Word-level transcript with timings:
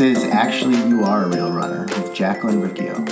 Is 0.00 0.24
Actually 0.24 0.76
You 0.88 1.04
Are 1.04 1.24
a 1.24 1.28
Real 1.28 1.52
Runner 1.52 1.82
with 1.82 2.14
Jaclyn 2.14 2.66
Richio. 2.66 3.06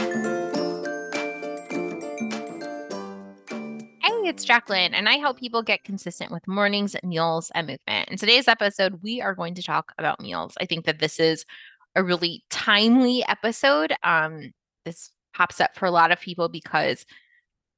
Hey, 4.00 4.08
it's 4.26 4.46
Jaclyn, 4.46 4.92
and 4.94 5.06
I 5.06 5.18
help 5.18 5.38
people 5.38 5.62
get 5.62 5.84
consistent 5.84 6.32
with 6.32 6.48
mornings, 6.48 6.96
meals, 7.02 7.52
and 7.54 7.66
movement. 7.66 8.08
In 8.08 8.16
today's 8.16 8.48
episode, 8.48 9.02
we 9.02 9.20
are 9.20 9.34
going 9.34 9.54
to 9.56 9.62
talk 9.62 9.92
about 9.98 10.22
meals. 10.22 10.54
I 10.62 10.64
think 10.64 10.86
that 10.86 10.98
this 10.98 11.20
is 11.20 11.44
a 11.94 12.02
really 12.02 12.42
timely 12.48 13.22
episode. 13.28 13.92
Um, 14.02 14.54
this 14.86 15.10
pops 15.34 15.60
up 15.60 15.76
for 15.76 15.84
a 15.84 15.90
lot 15.90 16.10
of 16.10 16.18
people 16.18 16.48
because 16.48 17.04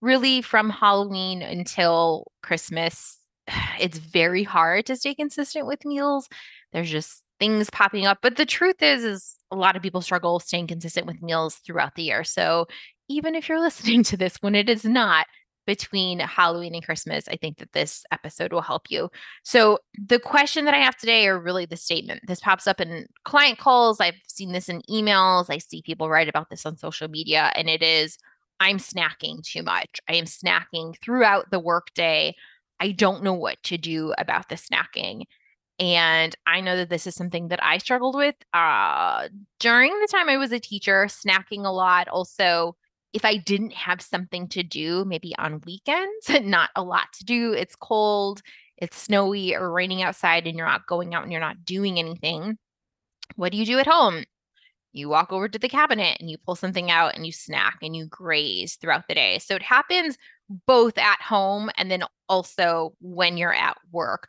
really 0.01 0.41
from 0.41 0.71
Halloween 0.71 1.43
until 1.43 2.31
Christmas, 2.45 3.19
it's 3.81 3.99
very 3.99 4.45
hard 4.45 4.87
to 4.87 4.95
stay 4.95 5.17
consistent 5.17 5.67
with 5.67 5.85
meals. 5.85 6.29
There's 6.73 6.93
just 6.93 7.25
things 7.41 7.71
popping 7.71 8.07
up. 8.07 8.19
But 8.23 8.37
the 8.37 8.47
truth 8.47 8.83
is, 8.83 9.03
is 9.03 9.37
a 9.51 9.57
lot 9.57 9.75
of 9.75 9.83
people 9.83 10.03
struggle 10.03 10.39
staying 10.39 10.69
consistent 10.69 11.07
with 11.07 11.23
meals 11.23 11.57
throughout 11.57 11.97
the 11.97 12.05
year. 12.05 12.23
So 12.23 12.67
even 13.09 13.35
if 13.35 13.49
you're 13.49 13.61
listening 13.61 14.05
to 14.05 14.17
this 14.17 14.37
when 14.41 14.55
it 14.55 14.69
is 14.69 14.85
not 14.85 15.27
between 15.67 16.19
Halloween 16.19 16.75
and 16.75 16.85
Christmas, 16.85 17.29
I 17.29 17.37
think 17.37 17.59
that 17.59 17.73
this 17.73 18.05
episode 18.11 18.53
will 18.53 18.63
help 18.63 18.91
you. 18.91 19.11
So 19.45 19.79
the 19.95 20.19
question 20.19 20.65
that 20.65 20.75
I 20.75 20.79
have 20.79 20.97
today, 20.97 21.27
or 21.27 21.41
really 21.41 21.67
the 21.67 21.77
statement, 21.77 22.23
this 22.27 22.41
pops 22.41 22.67
up 22.67 22.81
in 22.81 23.07
client 23.25 23.59
calls. 23.59 24.01
I've 24.01 24.15
seen 24.27 24.53
this 24.53 24.69
in 24.69 24.83
emails. 24.91 25.47
I 25.49 25.59
see 25.59 25.83
people 25.83 26.09
write 26.09 26.29
about 26.29 26.51
this 26.51 26.67
on 26.67 26.77
social 26.77 27.09
media, 27.09 27.53
and 27.55 27.69
it 27.69 27.83
is 27.83 28.19
I'm 28.59 28.79
snacking 28.79 29.43
too 29.43 29.63
much. 29.63 30.01
I 30.09 30.15
am 30.15 30.27
snacking 30.27 30.99
throughout 31.01 31.51
the 31.51 31.61
workday. 31.61 32.35
I 32.79 32.93
don't 32.93 33.23
know 33.23 33.35
what 33.35 33.63
to 33.65 33.79
do 33.79 34.13
about 34.19 34.49
the 34.49 34.57
snacking. 34.57 35.25
And 35.81 36.37
I 36.47 36.61
know 36.61 36.77
that 36.77 36.91
this 36.91 37.07
is 37.07 37.15
something 37.15 37.49
that 37.49 37.65
I 37.65 37.79
struggled 37.79 38.15
with 38.15 38.35
uh, 38.53 39.29
during 39.59 39.99
the 39.99 40.09
time 40.11 40.29
I 40.29 40.37
was 40.37 40.53
a 40.53 40.61
teacher, 40.61 41.07
snacking 41.07 41.65
a 41.65 41.73
lot. 41.73 42.07
Also, 42.09 42.77
if 43.15 43.25
I 43.25 43.39
didn't 43.39 43.73
have 43.73 44.03
something 44.03 44.47
to 44.49 44.63
do, 44.63 45.07
maybe 45.07 45.35
on 45.39 45.63
weekends, 45.65 46.29
not 46.43 46.69
a 46.77 46.83
lot 46.83 47.07
to 47.15 47.25
do, 47.25 47.53
it's 47.55 47.75
cold, 47.75 48.43
it's 48.77 48.99
snowy 48.99 49.57
or 49.57 49.73
raining 49.73 50.03
outside, 50.03 50.47
and 50.47 50.57
you're 50.57 50.67
not 50.67 50.87
going 50.87 51.15
out 51.15 51.23
and 51.23 51.33
you're 51.33 51.41
not 51.41 51.65
doing 51.65 51.99
anything. 51.99 52.59
What 53.37 53.51
do 53.51 53.59
you 53.59 53.65
do 53.65 53.79
at 53.79 53.87
home? 53.87 54.25
You 54.93 55.09
walk 55.09 55.33
over 55.33 55.49
to 55.49 55.59
the 55.59 55.69
cabinet 55.69 56.19
and 56.21 56.29
you 56.29 56.37
pull 56.37 56.57
something 56.57 56.91
out 56.91 57.15
and 57.15 57.25
you 57.25 57.33
snack 57.33 57.79
and 57.81 57.97
you 57.97 58.07
graze 58.07 58.75
throughout 58.75 59.09
the 59.09 59.15
day. 59.15 59.39
So 59.39 59.55
it 59.55 59.63
happens 59.63 60.19
both 60.67 60.99
at 60.99 61.23
home 61.23 61.71
and 61.77 61.91
then 61.91 62.03
also 62.29 62.93
when 63.01 63.39
you're 63.39 63.55
at 63.55 63.79
work 63.93 64.29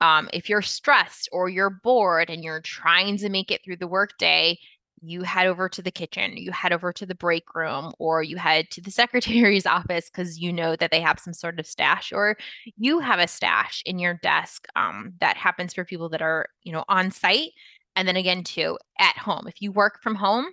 um, 0.00 0.28
if 0.32 0.48
you're 0.48 0.62
stressed 0.62 1.28
or 1.32 1.48
you're 1.48 1.80
bored 1.82 2.30
and 2.30 2.44
you're 2.44 2.60
trying 2.60 3.16
to 3.18 3.28
make 3.28 3.50
it 3.50 3.64
through 3.64 3.76
the 3.76 3.88
workday, 3.88 4.58
you 5.00 5.22
head 5.22 5.46
over 5.46 5.68
to 5.68 5.82
the 5.82 5.90
kitchen, 5.90 6.36
you 6.36 6.50
head 6.50 6.72
over 6.72 6.92
to 6.92 7.06
the 7.06 7.14
break 7.14 7.54
room, 7.54 7.92
or 7.98 8.22
you 8.22 8.36
head 8.36 8.70
to 8.70 8.80
the 8.80 8.90
secretary's 8.90 9.66
office 9.66 10.10
because 10.10 10.38
you 10.38 10.52
know 10.52 10.76
that 10.76 10.90
they 10.90 11.00
have 11.00 11.20
some 11.20 11.34
sort 11.34 11.58
of 11.58 11.66
stash, 11.66 12.12
or 12.12 12.36
you 12.76 13.00
have 13.00 13.18
a 13.18 13.28
stash 13.28 13.82
in 13.86 13.98
your 13.98 14.14
desk. 14.22 14.66
Um, 14.76 15.12
that 15.20 15.36
happens 15.36 15.74
for 15.74 15.84
people 15.84 16.08
that 16.10 16.22
are, 16.22 16.46
you 16.62 16.72
know, 16.72 16.84
on 16.88 17.10
site. 17.10 17.50
And 17.96 18.06
then 18.06 18.16
again, 18.16 18.44
too, 18.44 18.78
at 18.98 19.16
home. 19.16 19.46
If 19.48 19.60
you 19.60 19.72
work 19.72 20.02
from 20.02 20.14
home, 20.14 20.46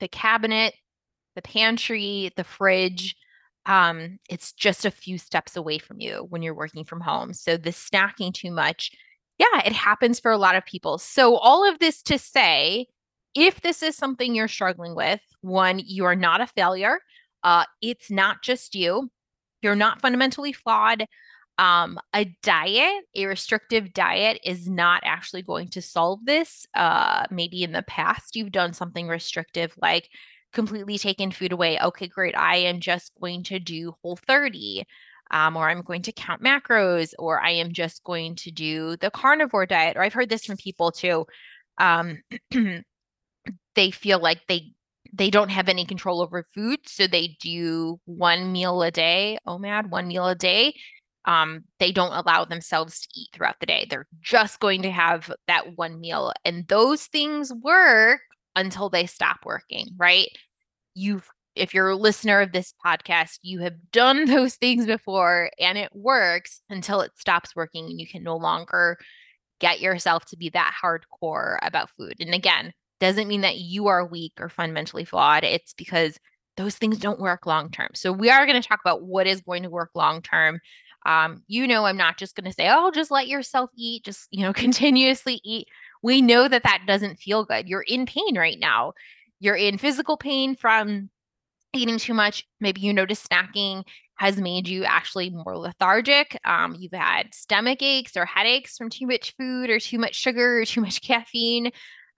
the 0.00 0.08
cabinet, 0.08 0.74
the 1.34 1.42
pantry, 1.42 2.32
the 2.36 2.44
fridge, 2.44 3.16
um, 3.66 4.18
it's 4.28 4.52
just 4.52 4.84
a 4.84 4.90
few 4.90 5.18
steps 5.18 5.56
away 5.56 5.78
from 5.78 6.00
you 6.00 6.26
when 6.28 6.42
you're 6.42 6.54
working 6.54 6.84
from 6.84 7.00
home. 7.00 7.32
So 7.32 7.56
the 7.56 7.70
snacking 7.70 8.34
too 8.34 8.50
much, 8.50 8.90
yeah, 9.38 9.62
it 9.64 9.72
happens 9.72 10.20
for 10.20 10.30
a 10.30 10.38
lot 10.38 10.56
of 10.56 10.64
people. 10.66 10.98
So 10.98 11.36
all 11.36 11.68
of 11.68 11.78
this 11.78 12.02
to 12.02 12.18
say, 12.18 12.86
if 13.34 13.60
this 13.62 13.82
is 13.82 13.96
something 13.96 14.34
you're 14.34 14.48
struggling 14.48 14.94
with, 14.94 15.20
one, 15.40 15.80
you 15.84 16.04
are 16.04 16.14
not 16.14 16.40
a 16.40 16.46
failure. 16.46 17.00
Uh, 17.42 17.64
it's 17.82 18.10
not 18.10 18.42
just 18.42 18.74
you. 18.74 19.10
You're 19.62 19.74
not 19.74 20.00
fundamentally 20.00 20.52
flawed. 20.52 21.06
Um, 21.56 21.98
a 22.14 22.26
diet, 22.42 23.04
a 23.14 23.26
restrictive 23.26 23.92
diet, 23.92 24.40
is 24.44 24.68
not 24.68 25.02
actually 25.04 25.42
going 25.42 25.68
to 25.68 25.82
solve 25.82 26.20
this. 26.24 26.66
Uh, 26.74 27.24
maybe 27.30 27.62
in 27.62 27.72
the 27.72 27.82
past 27.82 28.36
you've 28.36 28.52
done 28.52 28.72
something 28.72 29.08
restrictive 29.08 29.72
like 29.80 30.08
completely 30.54 30.96
taken 30.96 31.30
food 31.30 31.52
away. 31.52 31.78
Okay, 31.78 32.06
great. 32.06 32.36
I 32.36 32.56
am 32.56 32.80
just 32.80 33.12
going 33.20 33.42
to 33.44 33.58
do 33.58 33.94
whole 34.02 34.16
30. 34.16 34.84
Um, 35.30 35.56
or 35.56 35.68
I'm 35.68 35.82
going 35.82 36.02
to 36.02 36.12
count 36.12 36.42
macros, 36.42 37.12
or 37.18 37.40
I 37.40 37.50
am 37.52 37.72
just 37.72 38.04
going 38.04 38.36
to 38.36 38.50
do 38.50 38.96
the 38.98 39.10
carnivore 39.10 39.66
diet. 39.66 39.96
Or 39.96 40.02
I've 40.02 40.12
heard 40.12 40.28
this 40.28 40.44
from 40.44 40.56
people 40.58 40.92
too. 40.92 41.26
Um, 41.78 42.22
they 43.74 43.90
feel 43.90 44.20
like 44.20 44.42
they 44.48 44.72
they 45.12 45.30
don't 45.30 45.50
have 45.50 45.68
any 45.68 45.86
control 45.86 46.20
over 46.20 46.46
food, 46.54 46.80
so 46.86 47.06
they 47.06 47.36
do 47.40 48.00
one 48.04 48.52
meal 48.52 48.82
a 48.82 48.90
day. 48.90 49.38
OMAD, 49.46 49.88
one 49.90 50.08
meal 50.08 50.26
a 50.26 50.34
day. 50.34 50.74
Um, 51.24 51.64
they 51.78 51.90
don't 51.90 52.12
allow 52.12 52.44
themselves 52.44 53.00
to 53.00 53.08
eat 53.14 53.28
throughout 53.32 53.56
the 53.60 53.66
day. 53.66 53.86
They're 53.88 54.06
just 54.20 54.60
going 54.60 54.82
to 54.82 54.90
have 54.90 55.32
that 55.46 55.76
one 55.76 56.00
meal, 56.00 56.32
and 56.44 56.68
those 56.68 57.06
things 57.06 57.52
work 57.52 58.20
until 58.56 58.88
they 58.88 59.06
stop 59.06 59.38
working, 59.44 59.88
right? 59.96 60.28
You've 60.94 61.28
if 61.54 61.72
you're 61.72 61.90
a 61.90 61.96
listener 61.96 62.40
of 62.40 62.52
this 62.52 62.74
podcast, 62.84 63.38
you 63.42 63.60
have 63.60 63.74
done 63.92 64.24
those 64.26 64.56
things 64.56 64.86
before 64.86 65.50
and 65.58 65.78
it 65.78 65.94
works 65.94 66.60
until 66.68 67.00
it 67.00 67.12
stops 67.16 67.54
working 67.54 67.86
and 67.86 68.00
you 68.00 68.06
can 68.06 68.22
no 68.22 68.36
longer 68.36 68.98
get 69.60 69.80
yourself 69.80 70.24
to 70.26 70.36
be 70.36 70.48
that 70.50 70.74
hardcore 70.82 71.58
about 71.62 71.90
food. 71.96 72.16
And 72.18 72.34
again, 72.34 72.72
doesn't 73.00 73.28
mean 73.28 73.42
that 73.42 73.58
you 73.58 73.86
are 73.86 74.04
weak 74.06 74.32
or 74.38 74.48
fundamentally 74.48 75.04
flawed. 75.04 75.44
It's 75.44 75.74
because 75.74 76.18
those 76.56 76.76
things 76.76 76.98
don't 76.98 77.20
work 77.20 77.46
long 77.46 77.70
term. 77.70 77.90
So 77.94 78.12
we 78.12 78.30
are 78.30 78.46
going 78.46 78.60
to 78.60 78.66
talk 78.66 78.80
about 78.84 79.02
what 79.02 79.26
is 79.26 79.40
going 79.40 79.62
to 79.64 79.70
work 79.70 79.90
long 79.94 80.22
term. 80.22 80.60
Um, 81.06 81.42
you 81.48 81.66
know, 81.66 81.84
I'm 81.84 81.96
not 81.96 82.16
just 82.16 82.34
going 82.34 82.46
to 82.46 82.52
say, 82.52 82.68
oh, 82.70 82.90
just 82.90 83.10
let 83.10 83.28
yourself 83.28 83.70
eat, 83.76 84.04
just, 84.04 84.28
you 84.30 84.42
know, 84.42 84.52
continuously 84.54 85.40
eat 85.44 85.68
we 86.04 86.20
know 86.20 86.46
that 86.46 86.64
that 86.64 86.82
doesn't 86.86 87.16
feel 87.16 87.46
good. 87.46 87.66
You're 87.66 87.80
in 87.80 88.04
pain 88.04 88.36
right 88.36 88.58
now. 88.60 88.92
You're 89.40 89.56
in 89.56 89.78
physical 89.78 90.18
pain 90.18 90.54
from 90.54 91.08
eating 91.72 91.96
too 91.96 92.12
much. 92.12 92.46
Maybe 92.60 92.82
you 92.82 92.92
notice 92.92 93.26
snacking 93.26 93.84
has 94.16 94.36
made 94.36 94.68
you 94.68 94.84
actually 94.84 95.30
more 95.30 95.56
lethargic. 95.56 96.38
Um, 96.44 96.76
you've 96.78 96.92
had 96.92 97.34
stomach 97.34 97.82
aches 97.82 98.18
or 98.18 98.26
headaches 98.26 98.76
from 98.76 98.90
too 98.90 99.06
much 99.06 99.34
food 99.38 99.70
or 99.70 99.80
too 99.80 99.98
much 99.98 100.14
sugar 100.14 100.60
or 100.60 100.66
too 100.66 100.82
much 100.82 101.00
caffeine. 101.06 101.70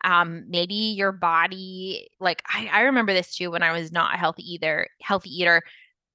Um, 0.02 0.46
maybe 0.48 0.74
your 0.74 1.12
body, 1.12 2.08
like 2.18 2.42
I, 2.52 2.68
I 2.72 2.80
remember 2.82 3.12
this 3.12 3.36
too 3.36 3.52
when 3.52 3.62
I 3.62 3.70
was 3.70 3.92
not 3.92 4.16
a 4.16 4.18
healthy 4.18 4.42
either, 4.54 4.88
healthy 5.00 5.30
eater. 5.30 5.62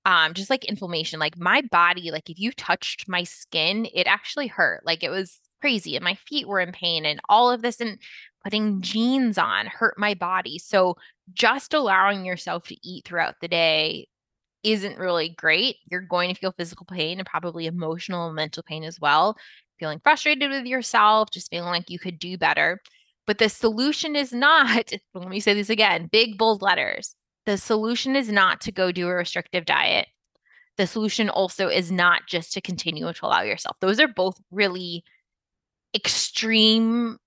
Um, 0.06 0.34
just 0.34 0.50
like 0.50 0.66
inflammation, 0.66 1.20
like 1.20 1.38
my 1.38 1.62
body, 1.72 2.12
like 2.12 2.30
if 2.30 2.38
you 2.38 2.52
touched 2.52 3.08
my 3.08 3.24
skin, 3.24 3.88
it 3.94 4.08
actually 4.08 4.48
hurt. 4.48 4.86
Like 4.86 5.04
it 5.04 5.10
was 5.10 5.40
crazy 5.62 5.96
and 5.96 6.04
my 6.04 6.16
feet 6.28 6.48
were 6.48 6.60
in 6.60 6.72
pain 6.72 7.06
and 7.06 7.22
all 7.30 7.52
of 7.52 7.62
this 7.62 7.80
and 7.80 7.98
putting 8.44 8.82
jeans 8.82 9.38
on 9.38 9.68
hurt 9.68 9.96
my 9.98 10.14
body. 10.14 10.58
So 10.58 10.98
just 11.34 11.74
allowing 11.74 12.26
yourself 12.26 12.68
to 12.68 12.78
eat 12.88 13.06
throughout 13.06 13.36
the 13.42 13.48
day 13.48 14.08
isn't 14.64 14.98
really 14.98 15.30
great. 15.30 15.78
You're 15.90 16.02
going 16.02 16.34
to 16.34 16.40
feel 16.40 16.54
physical 16.58 16.86
pain 16.86 17.20
and 17.20 17.28
probably 17.28 17.66
emotional 17.66 18.28
and 18.28 18.36
mental 18.36 18.64
pain 18.64 18.84
as 18.84 19.00
well. 19.00 19.38
Feeling 19.80 20.00
frustrated 20.04 20.50
with 20.52 20.66
yourself, 20.66 21.30
just 21.32 21.50
feeling 21.50 21.70
like 21.70 21.90
you 21.90 22.00
could 22.00 22.20
do 22.20 22.38
better. 22.38 22.80
But 23.26 23.38
the 23.38 23.50
solution 23.50 24.16
is 24.16 24.32
not, 24.34 24.92
let 25.14 25.30
me 25.30 25.40
say 25.40 25.54
this 25.54 25.70
again 25.70 26.10
big 26.12 26.38
bold 26.38 26.62
letters. 26.62 27.16
The 27.46 27.58
solution 27.58 28.16
is 28.16 28.30
not 28.32 28.62
to 28.62 28.72
go 28.72 28.92
do 28.92 29.08
a 29.08 29.14
restrictive 29.14 29.66
diet. 29.66 30.08
The 30.78 30.88
solution 30.88 31.30
also 31.30 31.68
is 31.68 31.92
not 31.92 32.28
just 32.28 32.54
to 32.54 32.62
continue 32.62 33.12
to 33.12 33.26
allow 33.26 33.42
yourself. 33.42 33.78
Those 33.82 34.00
are 34.00 34.08
both 34.08 34.40
really 34.52 35.04
extreme 35.96 37.18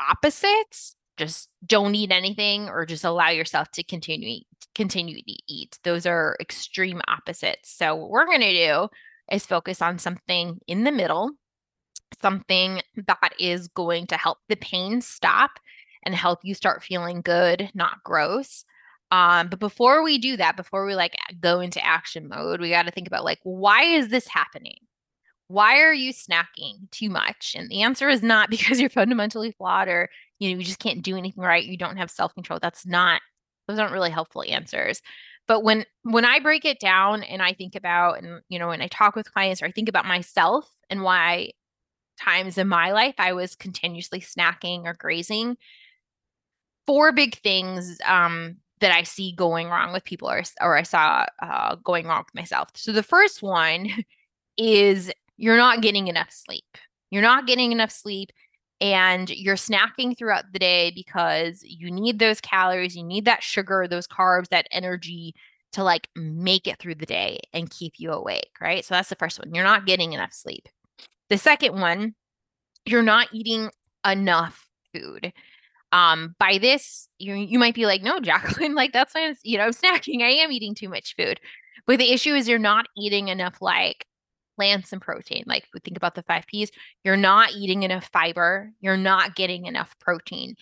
opposites 0.00 0.96
just 1.16 1.48
don't 1.64 1.94
eat 1.94 2.10
anything 2.10 2.68
or 2.68 2.86
just 2.86 3.04
allow 3.04 3.28
yourself 3.28 3.70
to 3.72 3.84
continue 3.84 4.40
continue 4.74 5.16
to 5.22 5.32
eat. 5.48 5.78
Those 5.84 6.06
are 6.06 6.36
extreme 6.40 7.02
opposites. 7.08 7.70
So 7.70 7.94
what 7.94 8.10
we're 8.10 8.26
going 8.26 8.40
to 8.40 8.66
do 8.66 8.88
is 9.30 9.44
focus 9.44 9.82
on 9.82 9.98
something 9.98 10.58
in 10.66 10.84
the 10.84 10.92
middle 10.92 11.32
something 12.20 12.82
that 13.06 13.32
is 13.38 13.68
going 13.68 14.06
to 14.06 14.16
help 14.16 14.38
the 14.48 14.56
pain 14.56 15.00
stop 15.00 15.52
and 16.04 16.14
help 16.14 16.40
you 16.42 16.54
start 16.54 16.82
feeling 16.82 17.22
good 17.22 17.70
not 17.74 18.02
gross. 18.04 18.64
Um, 19.10 19.48
but 19.48 19.58
before 19.58 20.02
we 20.02 20.18
do 20.18 20.36
that 20.38 20.56
before 20.56 20.86
we 20.86 20.94
like 20.94 21.16
go 21.40 21.60
into 21.60 21.84
action 21.84 22.28
mode 22.28 22.62
we 22.62 22.70
got 22.70 22.84
to 22.84 22.90
think 22.90 23.06
about 23.06 23.24
like 23.24 23.40
why 23.42 23.82
is 23.82 24.08
this 24.08 24.26
happening 24.26 24.78
why 25.48 25.80
are 25.80 25.92
you 25.92 26.12
snacking 26.12 26.90
too 26.90 27.10
much? 27.10 27.54
And 27.56 27.68
the 27.68 27.82
answer 27.82 28.08
is 28.08 28.22
not 28.22 28.50
because 28.50 28.80
you're 28.80 28.90
fundamentally 28.90 29.52
flawed 29.52 29.88
or 29.88 30.08
you 30.38 30.50
know 30.50 30.58
you 30.58 30.64
just 30.64 30.78
can't 30.78 31.02
do 31.02 31.16
anything 31.16 31.42
right, 31.42 31.64
you 31.64 31.76
don't 31.76 31.96
have 31.98 32.10
self-control. 32.10 32.60
That's 32.60 32.86
not 32.86 33.20
those 33.68 33.78
aren't 33.78 33.92
really 33.92 34.10
helpful 34.10 34.44
answers. 34.46 35.02
But 35.48 35.64
when 35.64 35.84
when 36.02 36.24
I 36.24 36.40
break 36.40 36.64
it 36.64 36.80
down 36.80 37.22
and 37.22 37.42
I 37.42 37.52
think 37.52 37.74
about 37.74 38.18
and 38.18 38.40
you 38.48 38.58
know 38.58 38.68
when 38.68 38.82
I 38.82 38.88
talk 38.88 39.16
with 39.16 39.32
clients 39.32 39.62
or 39.62 39.66
I 39.66 39.72
think 39.72 39.88
about 39.88 40.06
myself 40.06 40.68
and 40.90 41.02
why 41.02 41.50
times 42.20 42.58
in 42.58 42.68
my 42.68 42.92
life 42.92 43.14
I 43.18 43.32
was 43.32 43.56
continuously 43.56 44.20
snacking 44.20 44.84
or 44.84 44.94
grazing, 44.94 45.56
four 46.86 47.12
big 47.12 47.36
things 47.38 47.98
um, 48.06 48.56
that 48.80 48.92
I 48.92 49.02
see 49.02 49.32
going 49.32 49.68
wrong 49.68 49.92
with 49.92 50.04
people, 50.04 50.30
or 50.30 50.42
or 50.60 50.76
I 50.76 50.82
saw 50.82 51.26
uh, 51.40 51.76
going 51.76 52.06
wrong 52.06 52.24
with 52.26 52.34
myself. 52.34 52.68
So 52.74 52.92
the 52.92 53.02
first 53.02 53.42
one 53.42 53.88
is 54.56 55.12
you're 55.42 55.56
not 55.56 55.82
getting 55.82 56.06
enough 56.06 56.30
sleep. 56.30 56.78
You're 57.10 57.20
not 57.20 57.48
getting 57.48 57.72
enough 57.72 57.90
sleep 57.90 58.30
and 58.80 59.28
you're 59.28 59.56
snacking 59.56 60.16
throughout 60.16 60.44
the 60.52 60.58
day 60.60 60.92
because 60.94 61.64
you 61.64 61.90
need 61.90 62.20
those 62.20 62.40
calories, 62.40 62.96
you 62.96 63.02
need 63.02 63.24
that 63.24 63.42
sugar, 63.42 63.88
those 63.88 64.06
carbs, 64.06 64.50
that 64.50 64.68
energy 64.70 65.34
to 65.72 65.82
like 65.82 66.08
make 66.14 66.68
it 66.68 66.78
through 66.78 66.94
the 66.94 67.06
day 67.06 67.40
and 67.52 67.70
keep 67.70 67.94
you 67.96 68.12
awake, 68.12 68.52
right? 68.60 68.84
So 68.84 68.94
that's 68.94 69.08
the 69.08 69.16
first 69.16 69.40
one. 69.40 69.52
You're 69.52 69.64
not 69.64 69.84
getting 69.84 70.12
enough 70.12 70.32
sleep. 70.32 70.68
The 71.28 71.38
second 71.38 71.80
one, 71.80 72.14
you're 72.86 73.02
not 73.02 73.26
eating 73.32 73.68
enough 74.06 74.68
food. 74.94 75.32
Um, 75.90 76.36
by 76.38 76.58
this, 76.58 77.08
you 77.18 77.34
you 77.34 77.58
might 77.58 77.74
be 77.74 77.86
like, 77.86 78.02
no, 78.02 78.20
Jaclyn, 78.20 78.74
like 78.76 78.92
that's 78.92 79.12
why 79.12 79.26
I'm, 79.26 79.34
you 79.42 79.58
know, 79.58 79.64
I'm 79.64 79.72
snacking. 79.72 80.22
I 80.22 80.30
am 80.44 80.52
eating 80.52 80.76
too 80.76 80.88
much 80.88 81.16
food. 81.16 81.40
But 81.84 81.98
the 81.98 82.12
issue 82.12 82.32
is 82.32 82.48
you're 82.48 82.60
not 82.60 82.86
eating 82.96 83.26
enough 83.26 83.60
like 83.60 84.06
plants 84.62 84.92
and 84.92 85.02
protein. 85.02 85.42
Like 85.44 85.66
we 85.74 85.80
think 85.80 85.96
about 85.96 86.14
the 86.14 86.22
five 86.22 86.46
P's, 86.46 86.70
you're 87.02 87.16
not 87.16 87.52
eating 87.52 87.82
enough 87.82 88.08
fiber, 88.12 88.70
you're 88.80 88.96
not 88.96 89.34
getting 89.34 89.66
enough 89.66 89.92
protein. 89.98 90.54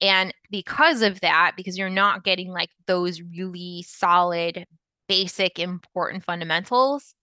And 0.00 0.32
because 0.48 1.02
of 1.02 1.20
that, 1.22 1.54
because 1.56 1.76
you're 1.76 1.90
not 1.90 2.22
getting 2.22 2.52
like 2.52 2.70
those 2.86 3.20
really 3.20 3.84
solid, 3.84 4.64
basic, 5.08 5.58
important 5.58 6.24
fundamentals, 6.24 7.14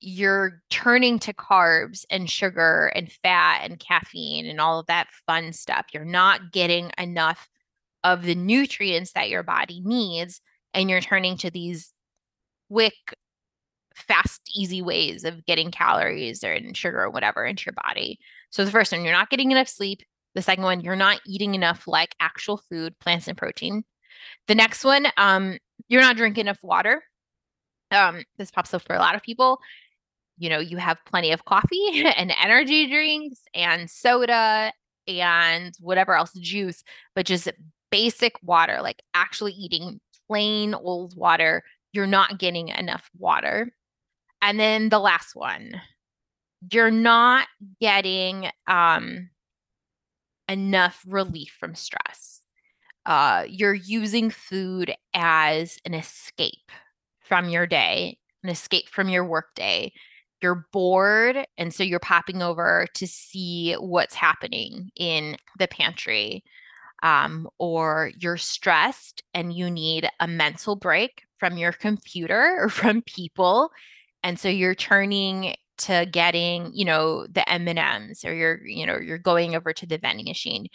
you're 0.00 0.62
turning 0.68 1.20
to 1.20 1.32
carbs 1.32 2.04
and 2.10 2.28
sugar 2.28 2.90
and 2.96 3.12
fat 3.22 3.60
and 3.62 3.78
caffeine 3.78 4.46
and 4.46 4.60
all 4.60 4.80
of 4.80 4.86
that 4.86 5.06
fun 5.28 5.52
stuff. 5.52 5.86
You're 5.94 6.04
not 6.04 6.50
getting 6.50 6.90
enough 6.98 7.48
of 8.02 8.24
the 8.24 8.34
nutrients 8.34 9.12
that 9.12 9.28
your 9.28 9.44
body 9.44 9.80
needs. 9.84 10.40
And 10.74 10.90
you're 10.90 11.00
turning 11.00 11.36
to 11.36 11.52
these 11.52 11.92
quick, 12.68 12.94
fast, 14.00 14.42
easy 14.54 14.82
ways 14.82 15.24
of 15.24 15.44
getting 15.46 15.70
calories 15.70 16.42
or 16.44 16.58
sugar 16.74 17.02
or 17.02 17.10
whatever 17.10 17.44
into 17.44 17.66
your 17.66 17.74
body. 17.84 18.18
So 18.50 18.64
the 18.64 18.70
first 18.70 18.92
one, 18.92 19.04
you're 19.04 19.12
not 19.12 19.30
getting 19.30 19.50
enough 19.50 19.68
sleep. 19.68 20.02
The 20.34 20.42
second 20.42 20.64
one, 20.64 20.80
you're 20.80 20.96
not 20.96 21.20
eating 21.26 21.54
enough 21.54 21.86
like 21.86 22.14
actual 22.20 22.58
food, 22.68 22.98
plants 23.00 23.28
and 23.28 23.36
protein. 23.36 23.84
The 24.48 24.54
next 24.54 24.84
one, 24.84 25.06
um, 25.16 25.58
you're 25.88 26.02
not 26.02 26.16
drinking 26.16 26.42
enough 26.42 26.62
water. 26.62 27.02
Um, 27.90 28.24
this 28.38 28.50
pops 28.50 28.72
up 28.74 28.82
for 28.82 28.94
a 28.94 29.00
lot 29.00 29.14
of 29.14 29.22
people. 29.22 29.58
You 30.38 30.50
know, 30.50 30.58
you 30.58 30.76
have 30.76 30.98
plenty 31.06 31.32
of 31.32 31.44
coffee 31.44 32.04
and 32.16 32.32
energy 32.40 32.88
drinks 32.88 33.40
and 33.54 33.90
soda 33.90 34.72
and 35.08 35.74
whatever 35.80 36.14
else, 36.14 36.32
juice, 36.32 36.82
but 37.14 37.26
just 37.26 37.48
basic 37.90 38.34
water, 38.42 38.78
like 38.80 39.02
actually 39.14 39.52
eating 39.52 40.00
plain 40.28 40.74
old 40.74 41.16
water, 41.16 41.62
you're 41.92 42.06
not 42.06 42.38
getting 42.38 42.68
enough 42.68 43.10
water. 43.18 43.72
And 44.42 44.58
then 44.58 44.88
the 44.88 44.98
last 44.98 45.34
one, 45.34 45.80
you're 46.72 46.90
not 46.90 47.48
getting 47.80 48.50
um, 48.66 49.30
enough 50.48 51.02
relief 51.06 51.56
from 51.58 51.74
stress. 51.74 52.42
Uh, 53.06 53.44
you're 53.48 53.74
using 53.74 54.30
food 54.30 54.94
as 55.14 55.78
an 55.84 55.94
escape 55.94 56.70
from 57.20 57.48
your 57.48 57.66
day, 57.66 58.18
an 58.42 58.50
escape 58.50 58.88
from 58.88 59.08
your 59.08 59.24
workday. 59.24 59.92
You're 60.42 60.66
bored, 60.72 61.46
and 61.58 61.72
so 61.72 61.82
you're 61.82 61.98
popping 62.00 62.42
over 62.42 62.86
to 62.94 63.06
see 63.06 63.74
what's 63.74 64.14
happening 64.14 64.90
in 64.96 65.36
the 65.58 65.68
pantry. 65.68 66.42
Um, 67.02 67.48
or 67.58 68.10
you're 68.18 68.36
stressed 68.36 69.22
and 69.32 69.54
you 69.54 69.70
need 69.70 70.08
a 70.20 70.28
mental 70.28 70.76
break 70.76 71.22
from 71.38 71.56
your 71.56 71.72
computer 71.72 72.58
or 72.60 72.68
from 72.68 73.00
people 73.02 73.70
and 74.22 74.38
so 74.38 74.48
you're 74.48 74.74
turning 74.74 75.54
to 75.78 76.06
getting 76.10 76.70
you 76.74 76.84
know 76.84 77.26
the 77.28 77.48
m&ms 77.48 78.24
or 78.24 78.34
you're 78.34 78.66
you 78.66 78.86
know 78.86 78.98
you're 78.98 79.18
going 79.18 79.54
over 79.56 79.72
to 79.72 79.86
the 79.86 79.98
vending 79.98 80.26
machine. 80.26 80.66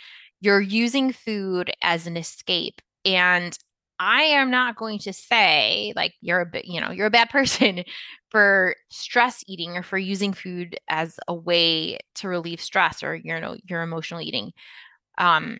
You're 0.41 0.61
using 0.61 1.11
food 1.13 1.71
as 1.81 2.07
an 2.07 2.17
escape. 2.17 2.81
And 3.05 3.57
i 3.99 4.23
am 4.23 4.51
not 4.51 4.75
going 4.75 4.99
to 4.99 5.13
say 5.13 5.93
like 5.95 6.13
you're 6.19 6.41
a 6.41 6.45
bit 6.45 6.65
you 6.65 6.81
know 6.81 6.91
you're 6.91 7.07
a 7.07 7.11
bad 7.11 7.29
person 7.31 7.83
for 8.29 8.75
stress 8.89 9.41
eating 9.47 9.77
or 9.77 9.83
for 9.83 9.97
using 9.97 10.33
food 10.33 10.77
as 10.89 11.17
a 11.29 11.33
way 11.33 11.97
to 12.15 12.27
relieve 12.27 12.59
stress 12.61 13.03
or 13.03 13.15
you 13.15 13.39
know 13.39 13.55
your 13.69 13.81
emotional 13.83 14.21
eating. 14.21 14.51
Um 15.17 15.59